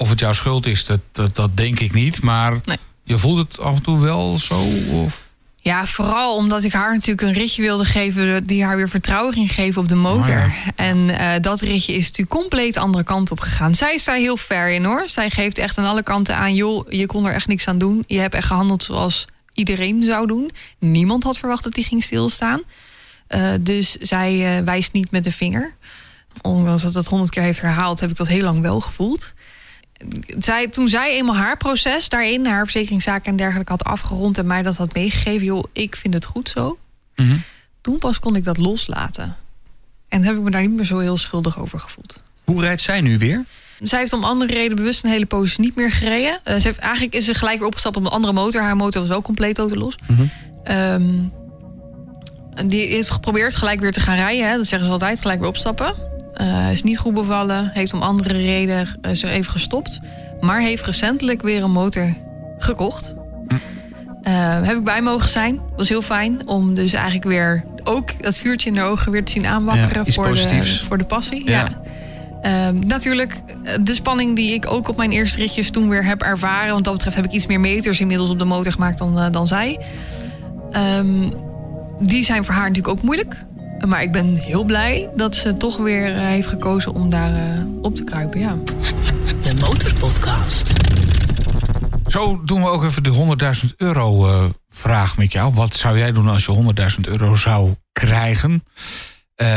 [0.00, 2.22] Of het jouw schuld is, dat, dat, dat denk ik niet.
[2.22, 2.76] Maar Nee.
[3.04, 4.64] je voelt het af en toe wel zo?
[4.90, 5.26] Of?
[5.60, 8.44] Ja, vooral omdat ik haar natuurlijk een ritje wilde geven...
[8.44, 10.34] die haar weer vertrouwen ging geven op de motor.
[10.36, 13.74] Oh En eh, dat ritje is natuurlijk compleet de andere kant op gegaan.
[13.74, 15.04] Zij is daar heel fair in hoor.
[15.06, 16.54] Zij geeft echt aan alle kanten aan...
[16.54, 18.04] joh, je kon er echt niks aan doen.
[18.06, 20.50] Je hebt echt gehandeld zoals iedereen zou doen.
[20.78, 22.62] Niemand had verwacht dat die ging stilstaan.
[23.26, 25.74] Eh, dus zij eh, wijst niet met de vinger.
[26.42, 28.00] Ondanks dat het honderd keer heeft herhaald...
[28.00, 29.32] heb ik dat heel lang wel gevoeld
[30.38, 34.62] zij, toen zij eenmaal haar proces daarin, haar verzekeringszaken en dergelijke had afgerond en mij
[34.62, 36.78] dat had meegegeven, joh, ik vind het goed zo.
[37.16, 37.36] Mhm.
[37.80, 39.36] Toen pas kon ik dat loslaten.
[40.08, 42.20] En heb ik me daar niet meer zo heel schuldig over gevoeld.
[42.44, 43.44] Hoe rijdt zij nu weer?
[43.82, 46.40] Zij heeft om andere reden bewust een hele poos niet meer gereden.
[46.44, 48.62] Eh, ze heeft, eigenlijk is ze gelijk weer opgestapt op een andere motor.
[48.62, 49.96] Haar motor was wel compleet autolos.
[50.06, 50.22] Mhm.
[50.64, 51.18] Ehm,
[52.54, 54.48] en die heeft geprobeerd gelijk weer te gaan rijden.
[54.48, 54.56] Hè.
[54.56, 55.94] Dat zeggen ze altijd, gelijk weer opstappen.
[56.38, 57.70] Eh, is niet goed bevallen.
[57.74, 60.00] Heeft om andere reden uh, ze even gestopt.
[60.40, 62.14] Maar heeft recentelijk weer een motor
[62.58, 63.14] gekocht.
[64.22, 65.56] Uh, heb ik bij mogen zijn.
[65.56, 66.48] Dat was heel fijn.
[66.48, 70.04] Om dus eigenlijk weer ook dat vuurtje in de ogen weer te zien aanwakkeren.
[70.04, 71.50] Ja, voor, de, voor de passie.
[71.50, 71.52] Ja.
[71.52, 71.80] Ja.
[72.42, 73.42] Ehm, natuurlijk,
[73.80, 76.72] de spanning die ik ook op mijn eerste ritjes toen weer heb ervaren.
[76.72, 79.26] Want dat betreft heb ik iets meer meters inmiddels op de motor gemaakt dan, uh,
[79.30, 79.80] dan zij.
[80.72, 81.30] Ehm,
[82.00, 83.46] die zijn voor haar natuurlijk ook moeilijk.
[83.86, 87.82] Maar ik ben heel blij dat ze toch weer uh, heeft gekozen om daar uh,
[87.82, 88.40] op te kruipen.
[88.40, 88.58] Ja.
[89.42, 90.72] De Motorpodcast.
[92.06, 93.36] Zo doen we ook even de
[93.68, 95.54] 100.000 euro uh, vraag met jou.
[95.54, 96.72] Wat zou jij doen als je
[97.04, 98.64] 100.000 euro zou krijgen?
[99.42, 99.48] Uh,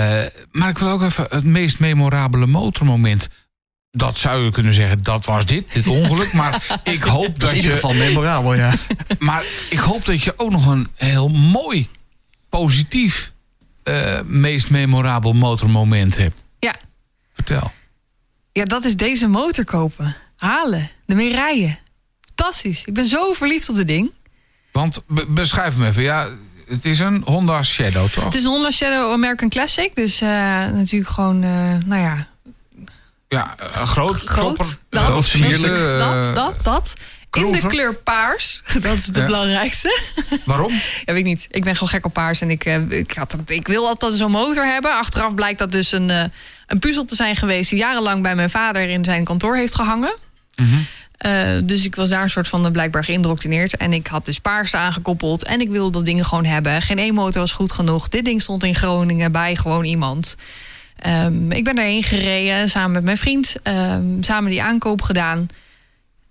[0.51, 3.29] maar ik wil ook even het meest memorabele motormoment.
[3.91, 6.33] Dat zou je kunnen zeggen, dat was dit, dit ongeluk.
[6.33, 8.73] Maar ik hoop dat, dat is in ieder je, geval memorabel, ja.
[9.19, 11.89] Maar ik hoop dat je ook nog een heel mooi,
[12.49, 13.30] positief,
[13.83, 16.43] uh, meest memorabel motormoment hebt.
[16.59, 16.75] Ja.
[17.33, 17.71] Vertel.
[18.51, 20.15] Ja, dat is deze motor kopen.
[20.35, 21.79] Halen, ermee rijden.
[22.35, 22.85] Fantastisch.
[22.85, 24.11] Ik ben zo verliefd op dit ding.
[24.71, 26.03] Want be beschrijf me even.
[26.03, 26.27] Ja,
[26.67, 28.23] het is een Honda Shadow, toch?
[28.23, 29.95] Het is een Honda Shadow American Classic.
[29.95, 30.29] Dus uh,
[30.67, 32.27] natuurlijk gewoon, uh, nou ja...
[33.27, 34.15] Ja, uh, groot.
[34.15, 34.25] Groot.
[34.25, 35.07] Klopper, dat,
[35.99, 36.93] dat, dat, dat,
[37.31, 38.61] In de kleur paars.
[38.81, 39.25] Dat is het Ja.
[39.25, 39.99] belangrijkste.
[40.45, 40.71] Waarom?
[41.05, 41.47] Ja, weet ik niet.
[41.51, 42.41] Ik ben gewoon gek op paars.
[42.41, 44.91] En ik, eh, ik, had, ik wil altijd zo'n motor hebben.
[44.93, 46.23] Achteraf blijkt dat dus een, eh,
[46.67, 47.69] een puzzel te zijn geweest...
[47.69, 50.13] die jarenlang bij mijn vader in zijn kantoor heeft gehangen.
[50.55, 50.75] Mhm.
[51.17, 53.77] Eh, dus ik was daar een soort van blijkbaar geïndoctrineerd.
[53.77, 55.43] En ik had dus paars aangekoppeld.
[55.43, 56.81] En ik wilde dat dingen gewoon hebben.
[56.81, 58.09] Geen e-motor was goed genoeg.
[58.09, 60.35] Dit ding stond in Groningen bij gewoon iemand.
[60.99, 63.55] Ehm, ik ben daarheen gereden samen met mijn vriend.
[63.63, 65.47] ehm, samen die aankoop gedaan.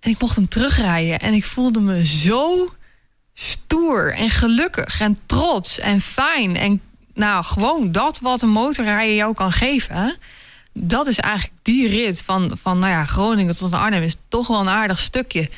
[0.01, 1.19] En ik mocht hem terugrijden.
[1.21, 2.75] En ik voelde me zo
[3.35, 6.57] stoer en gelukkig en trots en fijn.
[6.57, 6.81] En
[7.15, 10.17] nou, gewoon dat wat een motorrijden jou kan geven.
[10.73, 14.61] Dat is eigenlijk die rit van, van nou ja, Groningen tot Arnhem is toch wel
[14.61, 15.49] een aardig stukje.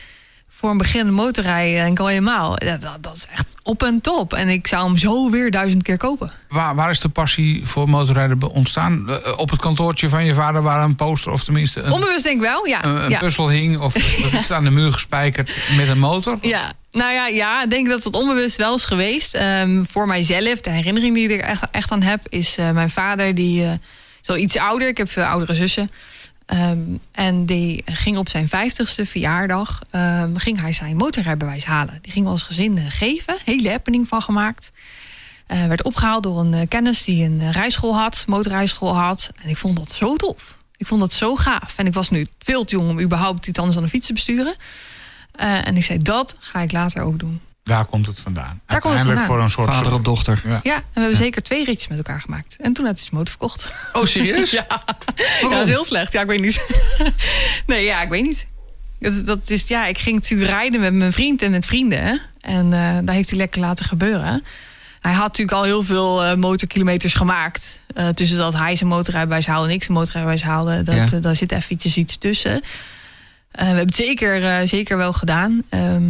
[0.63, 2.57] Voor een beginnende motorrijden en al helemaal.
[2.59, 4.33] Dat, dat, dat is echt op en top.
[4.33, 6.31] En ik zou hem zo weer duizend keer kopen.
[6.49, 9.11] Waar, waar is de passie voor motorrijden ontstaan?
[9.11, 12.37] Eh, op het kantoortje van je vader waar een poster of tenminste een, Onbewust denk
[12.37, 12.85] ik wel, ja.
[12.85, 13.19] een, een ja.
[13.19, 13.95] puzzel hing of
[14.31, 16.39] het is aan de muur gespijkerd met een motor?
[16.41, 19.35] Ja, nou ja, ja, ik denk dat het onbewust wel is geweest.
[19.35, 22.91] Ehm, voor mijzelf, de herinnering die ik er echt, echt aan heb, is eh, mijn
[22.91, 23.73] vader, die eh,
[24.23, 24.89] is al iets ouder.
[24.89, 25.91] Ik heb veel oudere zussen.
[26.53, 26.79] Ehm,
[27.13, 31.99] en die ging op zijn vijftigste verjaardag, ehm, ging hij zijn motorrijbewijs halen.
[32.03, 34.71] Die ging als gezin eh, geven, hele happening van gemaakt.
[35.47, 39.31] Eh, werd opgehaald door een eh, kennis die een rijschool had, motorrijschool had.
[39.43, 40.59] En ik vond dat zo tof.
[40.77, 41.79] Ik vond dat zo gaaf.
[41.79, 44.13] En ik was nu veel te jong om überhaupt iets anders dan een fiets te
[44.13, 44.55] besturen.
[45.37, 47.41] En ik zei, dat ga ik later ook doen.
[47.65, 48.61] Daar komt het vandaan.
[48.67, 49.51] Daar komt het Uiteindelijk vandaan.
[49.51, 49.75] voor een soort...
[49.75, 50.43] Vader op dochter.
[50.45, 50.61] Ja.
[50.63, 52.57] Ja, en we hebben zeker twee ritjes met elkaar gemaakt.
[52.61, 53.69] En toen had hij zijn motor verkocht.
[53.93, 54.51] Oh, serieus?
[54.61, 54.67] Ja.
[55.41, 56.13] Ja, dat is heel slecht.
[56.13, 56.63] Ja, ik weet niet.
[57.67, 58.47] nee, ja, ik weet niet.
[58.99, 62.21] Dat, dat is, ja, ik ging natuurlijk rijden met mijn vriend en met vrienden.
[62.41, 64.45] En eh, daar heeft hij lekker laten gebeuren.
[65.01, 67.79] Hij had natuurlijk al heel veel eh, motorkilometers gemaakt.
[67.95, 70.83] Eh, tussen dat hij zijn motorrijbewijs haalde en ik zijn motorrijbewijs haalde.
[70.83, 71.19] Dat, Ja.
[71.21, 72.53] daar zit eventjes iets tussen.
[72.53, 72.61] Eh,
[73.61, 75.63] we hebben het zeker, eh, zeker wel gedaan.
[75.69, 76.03] Ehm,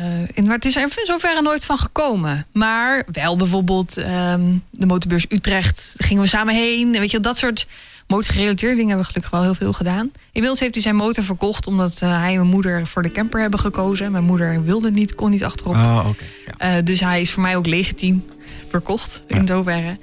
[0.00, 2.46] eh, en- maar het is er in zoverre nooit van gekomen.
[2.52, 5.94] Maar wel bijvoorbeeld ehm, de motorbeurs Utrecht.
[5.96, 6.92] Daar gingen we samen heen.
[6.92, 7.66] Weet je, dat soort
[8.06, 10.12] motorgerelateerde dingen hebben we gelukkig wel heel veel gedaan.
[10.26, 11.66] Inmiddels heeft hij zijn motor verkocht...
[11.66, 14.12] omdat eh, hij en mijn moeder voor de camper hebben gekozen.
[14.12, 15.74] Mijn moeder wilde niet, kon niet achterop.
[15.74, 16.24] Oh, oké.
[16.46, 16.76] Ja.
[16.76, 18.24] Eh, dus hij is voor mij ook legitiem
[18.68, 19.98] verkocht in zoverre.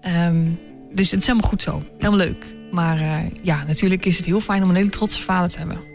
[0.00, 0.36] Ehm,
[0.94, 1.82] dus het is helemaal goed zo.
[1.98, 2.44] Helemaal leuk.
[2.72, 5.90] Maar ja, natuurlijk is het heel fijn om een hele trotse vader te hebben.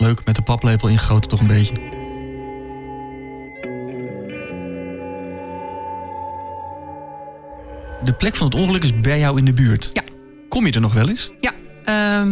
[0.00, 1.99] Leuk, met de paplepel ingegoten toch een beetje.
[8.04, 9.90] De plek van het ongeluk is bij jou in de buurt.
[9.92, 10.02] Ja.
[10.48, 11.30] Kom je er nog wel eens?
[11.40, 11.52] Ja,
[11.84, 12.30] ehm,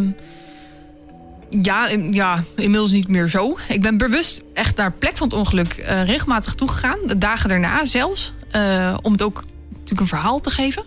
[1.62, 3.58] Ja, in- ja, inmiddels niet meer zo.
[3.68, 6.98] Ik ben bewust echt naar de plek van het ongeluk eh, regelmatig toegegaan.
[7.06, 8.32] De dagen daarna zelfs.
[8.50, 10.82] eh, om het ook natuurlijk een verhaal te geven.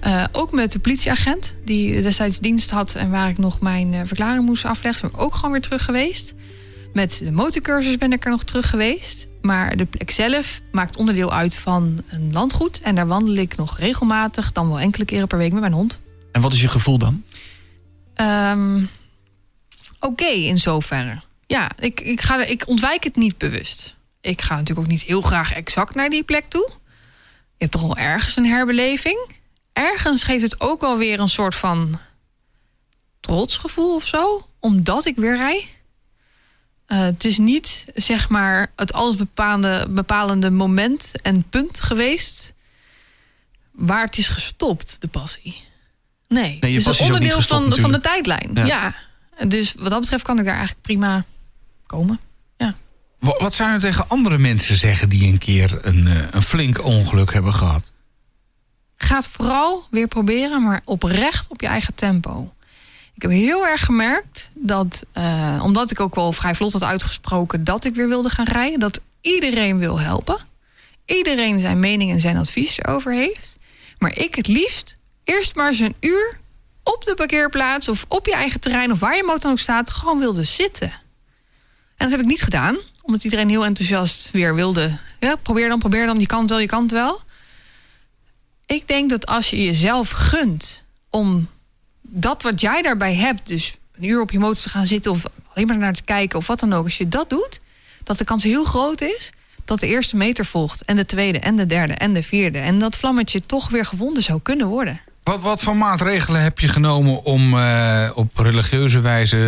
[0.00, 2.94] Eh, ook met de politieagent die destijds dienst had...
[2.94, 5.02] en waar ik nog mijn verklaring moest afleggen.
[5.10, 6.34] Ben ik ook gewoon weer terug geweest.
[6.92, 9.26] Met de motorcursus ben ik er nog terug geweest.
[9.46, 12.80] Maar de plek zelf maakt onderdeel uit van een landgoed.
[12.80, 15.98] En daar wandel ik nog regelmatig, dan wel enkele keren per week met mijn hond.
[16.32, 17.22] En wat is je gevoel dan?
[18.14, 18.78] Ehm,
[20.00, 21.20] Oké, in zoverre.
[21.46, 23.94] Ja, ik, ik, ga, ik ontwijk het niet bewust.
[24.20, 26.70] Ik ga natuurlijk ook niet heel graag exact naar die plek toe.
[26.70, 29.30] Je hebt toch wel ergens een herbeleving.
[29.72, 31.98] Ergens geeft het ook wel weer een soort van
[33.20, 34.48] trotsgevoel of zo.
[34.60, 35.68] Omdat ik weer rij.
[36.86, 42.52] Eh, het is niet, zeg maar, het alles bepalende, bepalende moment en punt geweest...
[43.72, 45.56] waar het is gestopt, de passie.
[46.28, 48.50] Nee, het is onderdeel gestopt, van, van de tijdlijn.
[48.54, 48.64] Ja.
[48.66, 48.94] Ja.
[49.48, 51.24] Dus wat dat betreft kan ik daar eigenlijk prima
[51.86, 52.20] komen.
[53.18, 56.42] Wa- Wat zou je nou tegen andere mensen zeggen die een keer een, eh, een
[56.42, 57.92] flink ongeluk hebben gehad?
[58.96, 62.54] Ga het vooral weer proberen, maar oprecht op je eigen tempo.
[63.16, 67.64] Ik heb heel erg gemerkt dat, eh, omdat ik ook wel vrij vlot had uitgesproken
[67.64, 70.38] dat ik weer wilde gaan rijden, dat iedereen wil helpen.
[71.04, 73.58] Iedereen zijn mening en zijn advies erover heeft.
[73.98, 76.40] Maar ik het liefst eerst maar eens een uur
[76.82, 80.18] op de parkeerplaats of op je eigen terrein of waar je motor ook staat, gewoon
[80.18, 80.90] wilde zitten.
[81.96, 84.98] En dat heb ik niet gedaan, omdat iedereen heel enthousiast weer wilde.
[85.20, 87.20] Ja, probeer dan, probeer dan, je kan het wel, je kan het wel.
[88.66, 91.48] Ik denk dat als je jezelf gunt om
[92.08, 95.24] dat wat jij daarbij hebt, dus een uur op je motor te gaan zitten of
[95.54, 97.60] alleen maar naar te kijken of wat dan ook, als je dat doet,
[98.04, 99.30] dat de kans heel groot is
[99.64, 102.78] dat de eerste meter volgt en de tweede en de derde en de vierde en
[102.78, 105.00] dat vlammetje toch weer gevonden zou kunnen worden.
[105.22, 109.38] Wat, wat voor maatregelen heb je genomen om eh, op religieuze wijze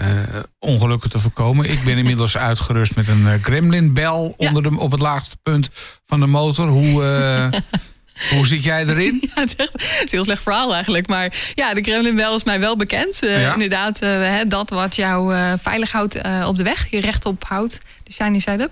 [0.00, 1.70] eh, ongelukken te voorkomen?
[1.70, 4.48] Ik ben inmiddels uitgerust met een eh, gremlinbel Ja.
[4.48, 5.70] onder de, op het laagste punt
[6.06, 6.68] van de motor.
[6.68, 7.02] Hoe,
[8.30, 9.22] hoe zit jij erin?
[9.34, 11.06] Ja, het is echt het is een heel slecht verhaal eigenlijk.
[11.08, 13.22] Maar ja, de Kremlinbel is mij wel bekend.
[13.22, 13.52] Eh, Ja.
[13.52, 16.90] Inderdaad, eh, dat wat jou eh, veilig houdt op de weg.
[16.90, 17.78] Je rechtop houdt.
[18.02, 18.70] De shiny side up.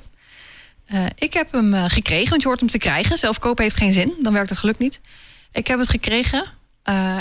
[1.18, 3.18] Ik heb hem gekregen, want je hoort hem te krijgen.
[3.18, 5.00] Zelf kopen heeft geen zin, dan werkt het geluk niet.
[5.52, 6.44] Ik heb het gekregen.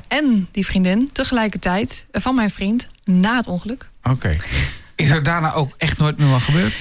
[0.07, 3.89] en die vriendin tegelijkertijd van mijn vriend na het ongeluk.
[4.03, 4.37] Oké.
[4.95, 6.73] Is er daarna ook echt nooit meer wat gebeurd?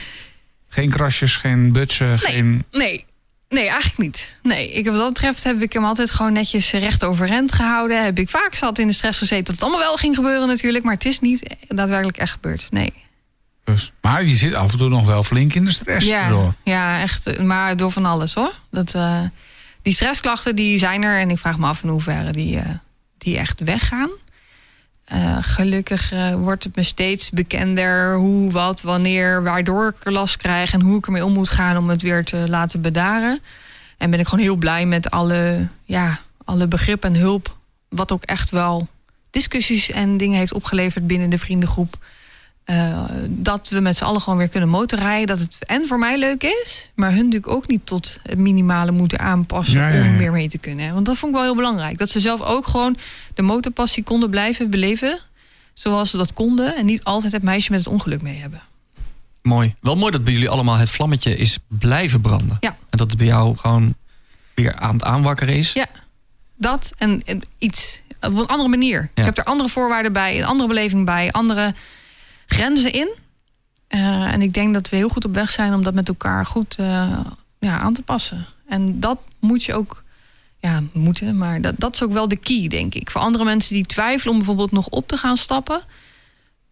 [0.68, 2.18] Geen krasjes, geen butsen, Nee.
[2.18, 2.64] geen...
[2.70, 3.04] Nee,
[3.50, 4.34] nee, eigenlijk niet.
[4.42, 8.04] Nee, ik, wat dat betreft heb ik hem altijd gewoon netjes recht overeind gehouden.
[8.04, 10.84] Heb ik vaak zat in de stress gezeten dat het allemaal wel ging gebeuren natuurlijk.
[10.84, 12.66] Maar het is niet daadwerkelijk echt gebeurd.
[12.70, 12.92] Nee.
[13.64, 16.06] Dus, maar je zit af en toe nog wel flink in de stress.
[16.06, 16.54] Ja, door.
[16.64, 17.42] ja, echt.
[17.42, 18.54] Maar door van alles hoor.
[18.70, 19.22] Dat, eh,
[19.82, 21.20] die stressklachten die zijn er.
[21.20, 22.64] En ik vraag me af in hoeverre die, eh,
[23.18, 24.10] die echt weggaan.
[25.10, 30.36] Eh, gelukkig eh, wordt het me steeds bekender hoe, wat, wanneer, waardoor ik er last
[30.36, 33.40] krijg en hoe ik ermee om moet gaan om het weer te laten bedaren.
[33.98, 37.56] En ben ik gewoon heel blij met alle, ja, alle begrip en hulp,
[37.88, 38.88] wat ook echt wel
[39.30, 41.96] discussies en dingen heeft opgeleverd binnen de vriendengroep.
[42.70, 45.26] Eh, dat we met z'n allen gewoon weer kunnen motorrijden.
[45.26, 48.90] Dat het en voor mij leuk is, maar hun natuurlijk ook niet tot het minimale
[48.90, 50.10] moeten aanpassen Ja, ja, ja.
[50.10, 50.94] om weer mee te kunnen.
[50.94, 51.98] Want dat vond ik wel heel belangrijk.
[51.98, 52.96] Dat ze zelf ook gewoon
[53.34, 55.18] de motorpassie konden blijven beleven.
[55.72, 56.76] Zoals ze dat konden.
[56.76, 58.62] En niet altijd het meisje met het ongeluk mee hebben.
[59.42, 59.74] Mooi.
[59.80, 62.56] Wel mooi dat bij jullie allemaal het vlammetje is blijven branden.
[62.60, 62.76] Ja.
[62.90, 63.94] En dat het bij jou gewoon
[64.54, 65.72] weer aan het aanwakkeren is.
[65.72, 65.86] Ja.
[66.56, 69.00] Dat en, en iets op een andere manier.
[69.00, 69.08] Ja.
[69.14, 71.74] Ik heb er andere voorwaarden bij, een andere beleving bij, andere
[72.50, 73.08] grenzen in.
[73.86, 76.46] Eh, en ik denk dat we heel goed op weg zijn om dat met elkaar
[76.46, 77.20] goed eh,
[77.58, 78.46] ja, aan te passen.
[78.68, 80.02] En dat moet je ook,
[80.58, 83.10] ja, moeten, maar dat, dat is ook wel de key, denk ik.
[83.10, 85.82] Voor andere mensen die twijfelen om bijvoorbeeld nog op te gaan stappen.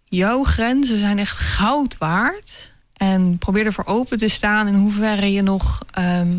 [0.04, 2.72] Jouw grenzen zijn echt goud waard.
[2.92, 6.36] En probeer ervoor open te staan in hoeverre je nog ehm,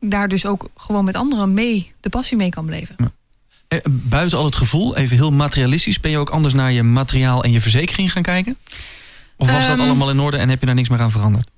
[0.00, 2.96] daar dus ook gewoon met anderen mee de passie mee kan beleven.
[3.90, 7.52] Buiten al het gevoel, even heel materialistisch, ben je ook anders naar je materiaal en
[7.52, 8.56] je verzekering gaan kijken?
[9.36, 9.86] Of was dat Ehm.
[9.86, 11.48] allemaal in orde en heb je daar niks meer aan veranderd?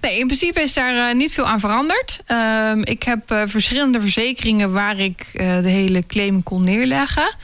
[0.00, 2.20] Nee, in principe is daar eh, niet veel aan veranderd.
[2.26, 7.36] Ehm, ik heb eh, verschillende verzekeringen waar ik eh, de hele claim kon neerleggen.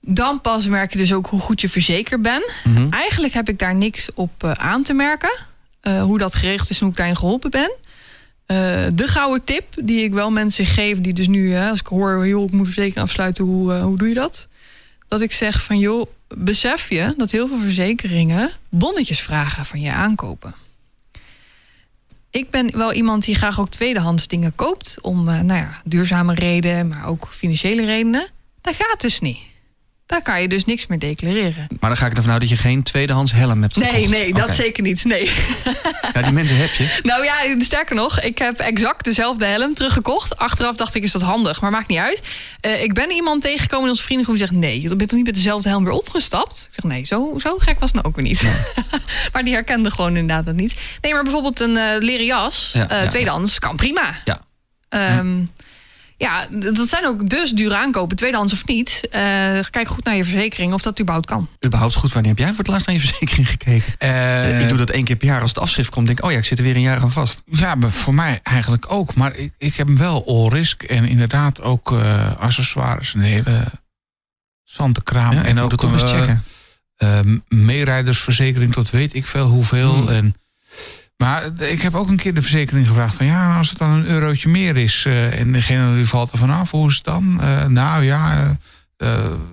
[0.00, 2.44] Dan pas merk je dus ook hoe goed je verzekerd bent.
[2.64, 2.86] Mhm.
[2.90, 5.38] Eigenlijk heb ik daar niks op eh, aan te merken.
[5.80, 7.70] Eh, hoe dat geregeld is en hoe ik daarin geholpen ben.
[8.46, 11.86] Eh, de gouden tip die ik wel mensen geef, die dus nu, hè, als ik
[11.86, 14.48] hoor, joh, ik moet verzekering afsluiten, hoe, eh, hoe doe je dat?
[15.08, 19.92] Dat ik zeg van, joh, besef je dat heel veel verzekeringen bonnetjes vragen van je
[19.92, 20.54] aankopen.
[22.30, 24.96] Ik ben wel iemand die graag ook tweedehands dingen koopt.
[25.00, 28.28] Om eh, nou ja, duurzame redenen, maar ook financiële redenen.
[28.60, 29.38] Dat gaat dus niet.
[30.06, 31.66] Daar kan je dus niks meer declareren.
[31.80, 33.92] Maar dan ga ik ervan uit dat je geen tweedehands helm hebt gekocht.
[33.92, 35.04] Nee, nee, dat zeker niet.
[35.04, 35.30] Nee.
[36.12, 37.00] Ja, die mensen heb je.
[37.02, 40.36] Nou ja, sterker nog, ik heb exact dezelfde helm teruggekocht.
[40.36, 42.22] Achteraf dacht ik, is dat handig, maar maakt niet uit.
[42.60, 44.60] Eh, ik ben iemand tegengekomen in onze vriendengroep die zegt...
[44.60, 46.68] nee, je bent toch niet met dezelfde helm weer opgestapt?
[46.72, 48.42] Ik zeg, nee, zo, zo gek was het nou ook weer niet.
[49.32, 50.76] maar die herkende gewoon inderdaad dat niet.
[51.00, 54.14] Nee, maar bijvoorbeeld een eh, leren jas, Ja, eh, ja, tweedehands, kan prima.
[54.24, 54.40] Ja.
[54.88, 55.44] Ehm,
[56.18, 59.08] ja, dat zijn ook dus duur aankopen, tweedehands of niet.
[59.10, 59.20] Eh,
[59.70, 61.48] kijk goed naar je verzekering of dat überhaupt kan.
[61.64, 63.94] Überhaupt goed, wanneer heb jij voor het laatst naar je verzekering gekeken?
[63.98, 66.06] Eh, ik doe dat één keer per jaar als het afschrift komt.
[66.06, 67.42] Denk ik, oh ja, ik zit er weer een jaar aan vast.
[67.46, 69.14] Ja, maar voor mij eigenlijk ook.
[69.14, 73.14] Maar ik, ik heb hem wel all risk en inderdaad ook eh, accessoires.
[73.14, 73.64] Een hele
[74.64, 75.32] zante kraam.
[75.32, 76.44] Ja, en ook eh, checken.
[77.48, 79.94] meerijdersverzekering tot weet ik veel hoeveel.
[79.94, 80.08] Hmm.
[80.08, 80.34] En,
[81.16, 84.06] maar ik heb ook een keer de verzekering gevraagd van ja, als het dan een
[84.06, 87.40] eurotje meer is eh, en degene die valt er vanaf, hoe is het dan?
[87.40, 88.56] Eh, nou ja,
[88.96, 89.08] eh,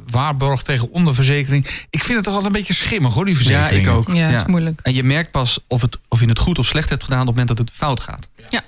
[0.09, 1.65] waarborg tegen onderverzekering.
[1.89, 3.87] Ik vind het toch altijd een beetje schimmig hoor, die Ja, verzekering.
[3.87, 4.13] ik ook.
[4.13, 4.79] Ja, dat is moeilijk.
[4.83, 7.27] En je merkt pas of, het, of je het goed of slecht hebt gedaan op
[7.27, 8.29] het moment dat het fout gaat.
[8.49, 8.61] Ja.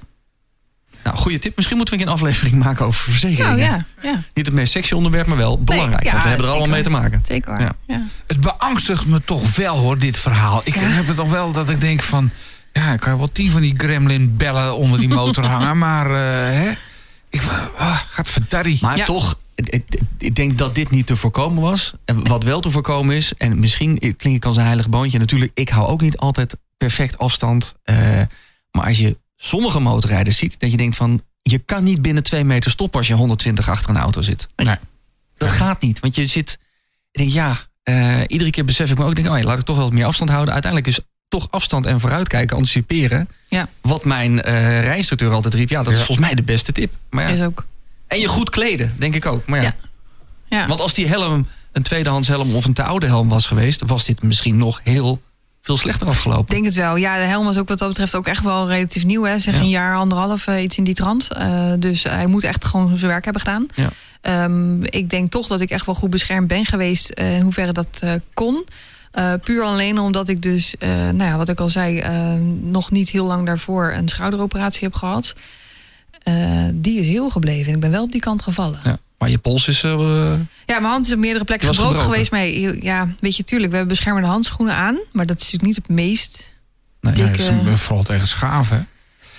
[1.03, 1.55] Nou, goede tip.
[1.55, 3.57] Misschien moeten we een aflevering maken over verzekeringen.
[3.69, 6.03] Nou ja, ja, Niet het meest sexy onderwerp, maar wel belangrijk.
[6.03, 7.21] ja, want we hebben er allemaal mee te maken.
[7.27, 7.61] zeker waar.
[7.61, 7.75] Ja.
[7.87, 8.05] Ja.
[8.27, 10.61] Het beangstigt me toch wel hoor, dit verhaal.
[10.63, 12.29] Ik heb het toch wel dat ik denk van...
[12.75, 15.77] Ja, ik kan wel tien van die gremlin bellen onder die motor hangen.
[15.77, 16.71] Maar, eh hè?
[17.29, 17.41] Ik,
[17.77, 18.77] ah, gaat verdarrie.
[18.81, 19.05] Maar Ja.
[19.05, 21.93] toch, ik- denk dat dit niet te voorkomen was.
[22.05, 25.19] En wat wel te voorkomen is, en misschien klink ik als een heilig boontje.
[25.19, 27.75] Natuurlijk, ik hou ook niet altijd perfect afstand.
[27.83, 28.21] eh,
[28.71, 31.21] maar als je sommige motorrijders ziet, dat je denkt van...
[31.41, 34.47] je kan niet binnen twee meter stoppen als je 120 achter een auto zit.
[34.55, 34.75] Nee.
[35.37, 36.59] Dat gaat niet, want je zit...
[37.11, 39.15] Ik denk, ja, eh, iedere keer besef ik me ook...
[39.15, 40.53] Denk, oh ja, laat ik toch wel wat meer afstand houden.
[40.53, 40.99] Uiteindelijk is
[41.39, 43.27] toch afstand en vooruitkijken, anticiperen...
[43.47, 43.67] Ja.
[43.81, 45.69] wat mijn eh rijinstructeur altijd riep.
[45.69, 46.93] Ja, dat is volgens mij de beste tip.
[47.09, 47.65] Maar ja, Is ook.
[48.07, 49.45] en je goed kleden, denk ik ook.
[49.45, 49.75] Maar ja.
[50.49, 50.57] Ja.
[50.57, 50.67] Ja.
[50.67, 53.81] Want als die helm een tweedehands helm of een te oude helm was geweest...
[53.85, 55.21] was dit misschien nog heel
[55.61, 56.53] veel slechter Ik afgelopen.
[56.53, 56.95] denk het wel.
[56.95, 59.23] Ja, de helm was ook wat dat betreft ook echt wel relatief nieuw.
[59.23, 59.39] Hè?
[59.39, 59.59] Zeg Ja.
[59.59, 61.27] een jaar, anderhalf, eh, iets in die trant.
[61.33, 63.67] Eh, dus hij moet echt gewoon zijn werk hebben gedaan.
[63.75, 63.89] Ja.
[64.21, 67.09] Ehm, ik denk toch dat ik echt wel goed beschermd ben geweest...
[67.09, 68.65] in hoeverre dat eh, kon.
[69.15, 71.99] Eh, puur alleen omdat ik dus, eh, nou ja, wat ik al zei...
[71.99, 75.35] eh, nog niet heel lang daarvoor een schouderoperatie heb gehad.
[76.23, 76.35] Eh,
[76.73, 77.67] die is heel gebleven.
[77.67, 78.79] En ik ben wel op die kant gevallen.
[78.83, 78.97] Ja.
[79.17, 79.81] Maar je pols is...
[79.81, 79.99] Ja,
[80.65, 82.25] mijn hand is op meerdere plekken gebroken, gebroken.
[82.27, 82.31] geweest.
[82.31, 84.97] Maar ja, weet je, tuurlijk, we hebben beschermende handschoenen aan.
[85.11, 86.53] Maar dat is natuurlijk niet het meest...
[87.01, 88.87] nee, Dik, Nee, dat is eh, een- vooral tegen schaven.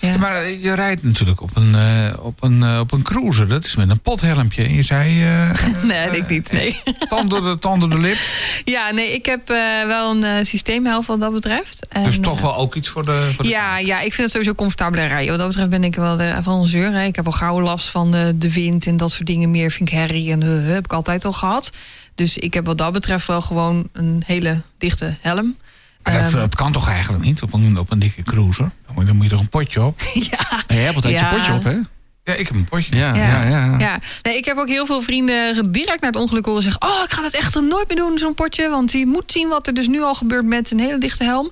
[0.07, 0.19] Ja.
[0.19, 3.49] Maar eh, je rijdt natuurlijk op een, eh, op, een, eh, op een cruiser.
[3.49, 4.63] Dat is met een pothelmpje.
[4.63, 5.51] En je zei eh
[5.83, 6.83] Nee, ik niet, nee.
[7.09, 8.17] tand, door de, tand door de lip.
[8.65, 9.49] Ja, nee, ik heb
[9.87, 11.87] wel een systeemhelft wat dat betreft.
[11.89, 13.31] En, Dus toch wel ook iets voor de...
[13.35, 15.29] Voor de Ja, ja, ik vind het sowieso comfortabeler rijden.
[15.29, 16.93] Wat dat betreft ben ik wel de, van een zeur.
[16.93, 17.05] Hè.
[17.05, 19.71] Ik heb al gauw last van de wind en dat soort dingen meer.
[19.71, 21.71] Vind ik herrie en uh, heb ik altijd al gehad.
[22.15, 25.57] Dus ik heb wat dat betreft wel gewoon een hele dichte helm.
[26.03, 28.71] Maar dat, Ehm, dat kan toch eigenlijk niet op een, op een dikke cruiser?
[28.97, 30.01] Dan moet, dan moet je toch een potje op?
[30.31, 31.31] ja, je hebt altijd Ja.
[31.31, 31.79] je potje op, hè?
[32.25, 32.97] Ja, ik heb een potje.
[32.97, 33.45] Ja, Ja.
[33.45, 33.79] ja, ja.
[33.79, 33.99] ja.
[34.23, 36.83] Nee, ik heb ook heel veel vrienden direct naar het ongeluk horen zeggen...
[36.83, 38.69] oh, ik ga dat echt nooit meer doen, zo'n potje.
[38.69, 41.51] Want je moet zien wat er dus nu al gebeurt met een hele dichte helm.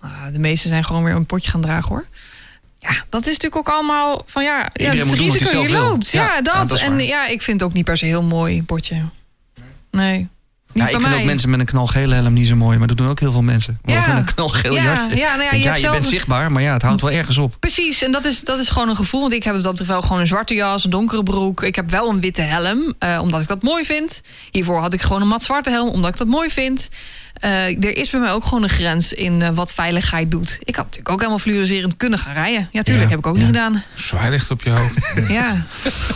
[0.00, 2.06] Maar de meesten zijn gewoon weer een potje gaan dragen, hoor.
[2.78, 6.10] Ja, dat is natuurlijk ook allemaal van ja, ja het risico je loopt.
[6.10, 6.68] Ja, Ja, ja, dat.
[6.68, 9.02] dat en ja, ik vind het ook niet per se heel mooi, potje.
[9.90, 10.28] Nee.
[10.78, 11.18] Ja, ik vind mij.
[11.18, 12.78] ook mensen met een knalgele helm niet zo mooi.
[12.78, 13.78] Maar dat doen ook heel veel mensen.
[13.82, 14.06] Maar Ja.
[14.06, 15.16] Met een knalgeel Ja, jasje.
[15.16, 17.38] ja, nou ja, je ja, je zelf bent zichtbaar, maar ja, het houdt wel ergens
[17.38, 17.56] op.
[17.60, 19.20] Precies, en dat is, dat is gewoon een gevoel.
[19.20, 21.62] Want ik heb op dat wel gewoon een zwarte jas, een donkere broek.
[21.62, 24.20] Ik heb wel een witte helm, eh, omdat ik dat mooi vind.
[24.50, 26.88] Hiervoor had ik gewoon een mat zwarte helm, omdat ik dat mooi vind.
[27.38, 30.58] Eh, er is bij mij ook gewoon een grens in eh, wat veiligheid doet.
[30.60, 32.68] Ik had natuurlijk ook helemaal fluoriserend kunnen gaan rijden.
[32.72, 33.40] Ja, tuurlijk, Ja, heb ik ook ja.
[33.40, 33.82] niet gedaan.
[33.94, 34.96] Zwaailicht op je hoofd.
[35.28, 35.66] Ja,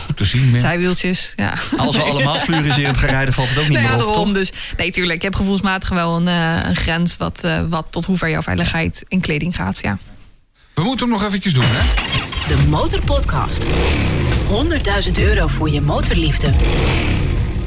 [0.05, 1.53] Goed te zien zijwieltjes, ja.
[1.77, 4.25] Als we allemaal fluoriserend gaan rijden, valt het ook niet Nou ja, meer op, daarom.
[4.25, 4.35] toch?
[4.37, 5.15] Dus nee, tuurlijk.
[5.15, 9.03] Ik heb gevoelsmatig wel een, eh, een grens wat, eh, wat tot hoever jouw veiligheid
[9.07, 9.79] in kleding gaat.
[9.81, 9.97] Ja.
[10.73, 11.81] We moeten hem nog eventjes doen, hè?
[12.55, 13.63] De Motorpodcast.
[14.47, 16.53] 100.000 euro voor je motorliefde.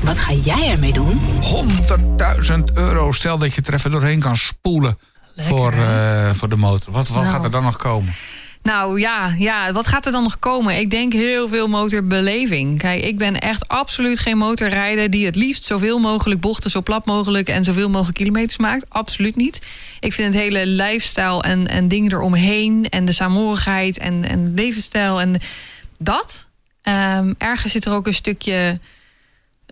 [0.07, 1.21] Wat ga jij ermee doen?
[1.43, 3.13] 100.000 euro.
[3.13, 4.99] Stel dat je er even doorheen kan spoelen
[5.37, 6.93] voor, eh, voor de motor.
[6.93, 7.35] Wat, wat Nou.
[7.35, 8.15] gaat er dan nog komen?
[8.63, 10.79] Nou ja, ja, wat gaat er dan nog komen?
[10.79, 12.79] Ik denk heel veel motorbeleving.
[12.79, 17.07] Kijk, ik ben echt absoluut geen motorrijder die het liefst zoveel mogelijk bochten, zo plat
[17.07, 18.85] mogelijk en zoveel mogelijk kilometers maakt.
[18.89, 19.61] Absoluut niet.
[20.01, 25.21] Ik vind het hele lifestyle en, en dingen eromheen en de saamhorigheid en, en levensstijl
[25.21, 25.41] en
[25.99, 26.47] dat.
[26.83, 28.81] Ehm, ergens zit er ook een stukje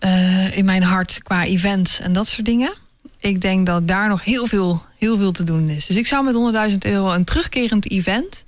[0.04, 2.72] eh, in mijn hart qua events en dat soort dingen.
[3.20, 5.86] Ik denk dat daar nog heel veel, heel veel te doen is.
[5.86, 8.44] Dus ik zou met 100.000 euro een terugkerend event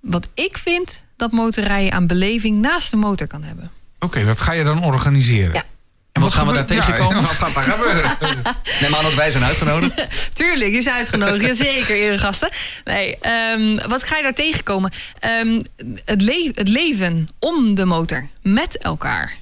[0.00, 3.70] wat ik vind dat motorrijden aan beleving naast de motor kan hebben.
[3.98, 5.54] Oké, dat ga je dan organiseren.
[5.54, 5.64] Ja.
[6.12, 7.16] En wat, gaan we daar tegenkomen?
[7.16, 8.16] Ja, wat gaat daar gebeuren?
[8.80, 10.06] Neem aan dat wij zijn uitgenodigd.
[10.32, 11.40] Tuurlijk, je is uitgenodigd.
[11.58, 12.48] Jazeker, eregasten.
[12.84, 14.90] Nee, ehm, wat ga je daar tegenkomen?
[15.18, 15.60] Ehm,
[16.04, 19.36] het, le- het leven om de motor met elkaar.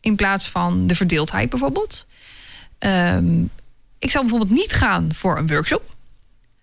[0.00, 2.06] In plaats van de verdeeldheid bijvoorbeeld.
[2.78, 3.42] Ehm,
[3.98, 5.94] ik zou bijvoorbeeld niet gaan voor een workshop.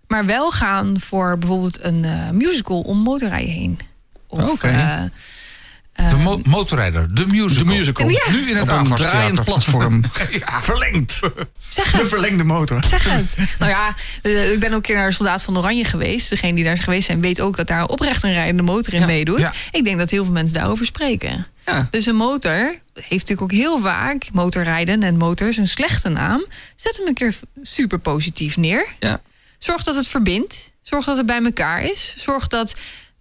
[0.08, 3.80] Maar wel gaan voor bijvoorbeeld een eh, musical om motorrijden heen.
[4.28, 5.04] Of, eh,
[6.10, 7.66] De mo- motorrijder, de musical.
[7.68, 8.10] De musical.
[8.10, 8.24] Ja.
[8.32, 10.04] Nu in het Op een draaiend platform.
[10.62, 11.12] Verlengd.
[11.70, 12.08] zeg De het.
[12.08, 12.84] verlengde motor.
[12.84, 13.36] Zeg het.
[13.60, 16.30] nou ja, eh, ik ben ook een keer naar de Soldaat van Oranje geweest.
[16.30, 19.06] Degene die daar geweest zijn, weet ook dat daar oprecht een rijdende motor in Ja,
[19.06, 19.40] meedoet.
[19.40, 19.54] ja.
[19.72, 21.48] Ik denk dat heel veel mensen daarover spreken.
[21.66, 21.88] Ja.
[21.92, 26.46] Dus een motor heeft natuurlijk ook heel vaak motorrijden en motors een slechte naam.
[26.76, 28.86] Zet hem een keer super positief neer.
[29.00, 29.22] Ja.
[29.58, 30.72] Zorg dat het verbindt.
[30.82, 32.16] Zorg dat het bij elkaar is.
[32.18, 32.76] Zorg dat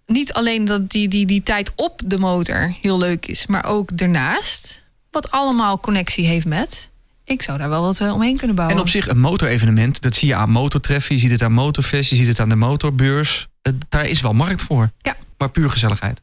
[0.07, 3.97] niet alleen dat die, die, die tijd op de motor heel leuk is, maar ook
[3.97, 4.83] daarnaast.
[5.11, 6.89] Wat allemaal connectie heeft met.
[7.23, 8.77] Ik zou daar wel wat eh, omheen kunnen bouwen.
[8.77, 12.09] En op zich een motorevenement, dat zie je aan motortreffen, je ziet het aan motorfest,
[12.09, 13.47] je ziet het aan de motorbeurs.
[13.61, 14.89] Het- daar is wel markt voor.
[15.01, 15.15] Ja.
[15.37, 16.21] Maar puur gezelligheid.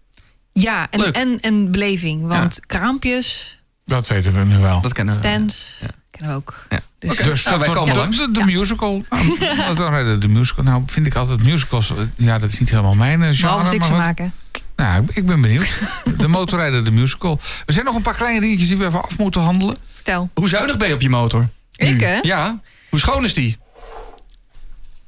[0.53, 1.15] Ja, en, Leuk.
[1.17, 2.27] en, en beleving.
[2.27, 4.81] Want kraampjes, Dat weten we nu wel.
[4.81, 5.21] Dat kennen we.
[5.21, 5.87] stands, Ja.
[6.19, 6.67] Kennen we ook.
[6.71, 6.81] Ja.
[6.99, 7.23] Dus, Oké.
[7.25, 8.17] Dus Nou, wij komen langs.
[8.17, 9.05] De, de musical.
[9.77, 10.65] Dan rijden de musical.
[10.65, 11.91] Nou, vind ik altijd musicals.
[11.91, 13.41] eh, Ja, dat is niet helemaal mijn eh, genre.
[13.43, 14.03] Behalve ik maar ze goed.
[14.05, 14.33] maken.
[14.77, 15.79] Nou, ik- ik ben benieuwd.
[16.19, 17.41] De motorrijder, de musical.
[17.67, 19.77] Er zijn nog een paar kleine dingetjes die we even af moeten handelen.
[19.95, 20.31] Vertel.
[20.35, 21.49] Hoe zuinig ben je op je motor?
[21.77, 22.19] Ik, hè?
[22.23, 22.61] Ja.
[22.91, 23.59] Hoe schoon is die?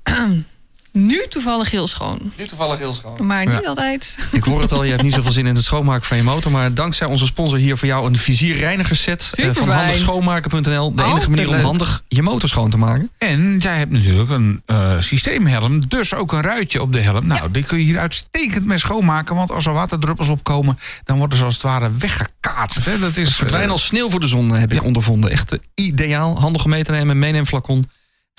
[0.99, 2.19] Nu toevallig heel schoon.
[2.37, 3.27] Nu toevallig heel schoon.
[3.27, 3.69] Maar niet Ja.
[3.69, 4.19] altijd.
[4.33, 6.53] Ik hoor het al, je hebt niet zoveel zin in het schoonmaken van je motor.
[6.53, 10.95] Maar dankzij onze sponsor hier voor jou een vizierreinigerset eh, van handigschoonmaken.nl.
[10.95, 13.11] De enige manier om handig je motor schoon te maken.
[13.19, 17.27] En jij hebt natuurlijk een eh, systeemhelm, dus ook een ruitje op de helm.
[17.27, 19.35] Nou, die kun je hier uitstekend mee schoonmaken.
[19.37, 22.85] Want als er waterdruppels opkomen, dan worden ze als het ware weggekaatst.
[22.85, 22.99] Hè?
[22.99, 24.87] Dat is Verdwijnen eh, als sneeuw voor de zon, heb ik Ja.
[24.87, 24.95] ondervonden.
[24.97, 25.31] ondervonden.
[25.31, 26.41] Echt ideaal.
[26.41, 27.91] Handig om mee te nemen, meeneemflacon.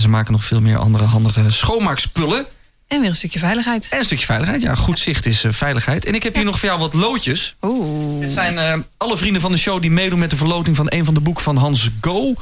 [0.01, 2.45] Ze maken nog veel meer andere handige schoonmaakspullen.
[2.87, 3.87] En weer een stukje veiligheid.
[3.89, 4.61] En een stukje veiligheid.
[4.61, 6.05] Ja, goed zicht is eh, veiligheid.
[6.05, 7.55] En ik heb hier nog voor jou wat loodjes.
[7.61, 8.19] Oeh.
[8.21, 11.05] Dit zijn eh, alle vrienden van de show die meedoen met de verloting van een
[11.05, 12.33] van de boeken van Hans Go.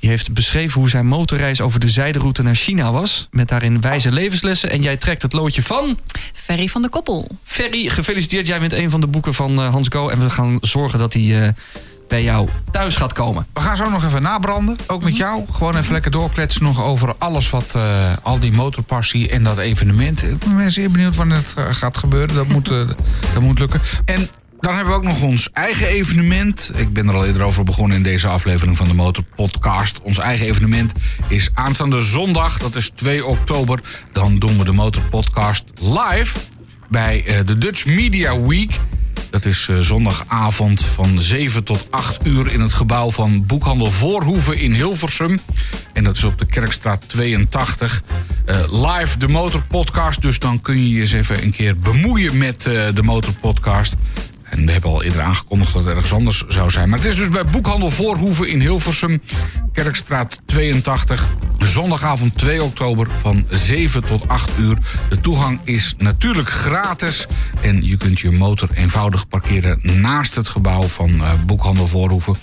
[0.00, 3.28] Die heeft beschreven hoe zijn motorreis over de zijderoute naar China was.
[3.30, 4.70] Met daarin wijze levenslessen.
[4.70, 5.98] En jij trekt het loodje van
[6.32, 7.28] Ferry van de Koppel.
[7.42, 7.88] Ferry.
[7.88, 10.08] Gefeliciteerd, jij wint een van de boeken van eh, Hans Go.
[10.08, 11.54] En we gaan zorgen dat hij
[12.08, 13.46] bij jou thuis gaat komen.
[13.52, 15.44] We gaan zo nog even nabranden, ook met jou.
[15.52, 20.22] Gewoon even lekker doorkletsen nog over alles wat, eh, al die motorpassie en dat evenement.
[20.22, 22.34] Ik ben zeer benieuwd wanneer het eh, gaat gebeuren.
[22.34, 22.88] Dat moet, eh,
[23.34, 23.80] dat moet lukken.
[24.04, 24.28] En
[24.60, 26.72] dan hebben we ook nog ons eigen evenement.
[26.74, 30.00] Ik ben er al eerder over begonnen in deze aflevering van de Motorpodcast.
[30.02, 30.92] Ons eigen evenement
[31.28, 33.80] is aanstaande zondag, dat is 2 oktober.
[34.12, 36.38] Dan doen we de Motorpodcast live
[36.88, 38.80] bij de Dutch Media Week.
[39.30, 44.58] Dat is eh, zondagavond van 7 tot 8 uur in het gebouw van Boekhandel Voorhoeven
[44.58, 45.40] in Hilversum.
[45.92, 48.02] En dat is op de Kerkstraat 82.
[48.44, 52.66] Eh, live de Motorpodcast, dus dan kun je je eens even een keer bemoeien met
[52.66, 53.94] eh, de Motorpodcast.
[54.50, 56.88] En we hebben al eerder aangekondigd dat het ergens anders zou zijn.
[56.88, 59.22] Maar het is dus bij Boekhandel Voorhoeven in Hilversum,
[59.72, 61.28] Kerkstraat 82.
[61.58, 64.76] Zondagavond 2 oktober van 7 tot 8 uur.
[65.08, 67.26] De toegang is natuurlijk gratis.
[67.60, 72.36] En je kunt je motor eenvoudig parkeren naast het gebouw van eh, Boekhandel Voorhoeven.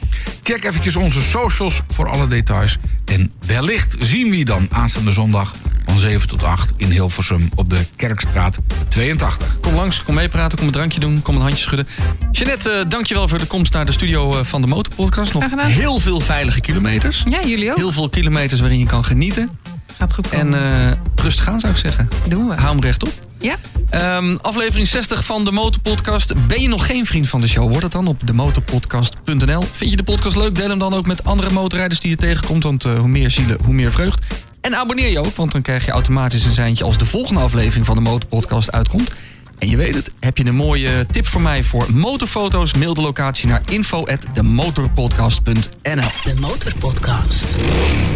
[0.43, 2.77] Check eventjes onze socials voor alle details.
[3.05, 5.53] En wellicht zien we je dan aanstaande zondag
[5.93, 9.57] van 7 tot 8 in Hilversum op de Kerkstraat 82.
[9.61, 11.87] Kom langs, kom meepraten, kom een drankje doen, kom een handje schudden.
[12.31, 15.33] Jeannette, eh, dankjewel voor de komst naar de studio eh, van de Motorpodcast.
[15.33, 15.71] Nog Graag gedaan.
[15.71, 17.23] heel veel veilige kilometers.
[17.29, 17.77] Ja, jullie ook.
[17.77, 19.49] Heel veel kilometers waarin je kan genieten.
[19.97, 22.09] Gaat goed En eh rustig aan zou ik zeggen.
[22.27, 22.55] Doen we.
[22.55, 23.09] Hou hem rechtop.
[23.39, 23.55] Ja.
[23.89, 26.47] Ehm, aflevering 60 van de Motorpodcast.
[26.47, 27.69] Ben je nog geen vriend van de show?
[27.69, 29.61] Word het dan op demotorpodcast.nl.
[29.71, 30.55] Vind je de podcast leuk?
[30.55, 32.63] Deel hem dan ook met andere motorrijders die je tegenkomt.
[32.63, 34.25] Want hoe meer zielen, hoe meer vreugd.
[34.63, 36.83] En abonneer je ook, want dan krijg je automatisch een seintje...
[36.83, 39.11] als de volgende aflevering van de Motorpodcast uitkomt.
[39.57, 42.73] En je weet het, heb je een mooie tip voor mij voor motorfoto's?
[42.73, 46.07] Mail de locatie naar info@demotorpodcast.nl.
[46.23, 47.55] De Motorpodcast.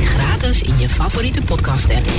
[0.03, 2.09] Gratis in je favoriete podcast app.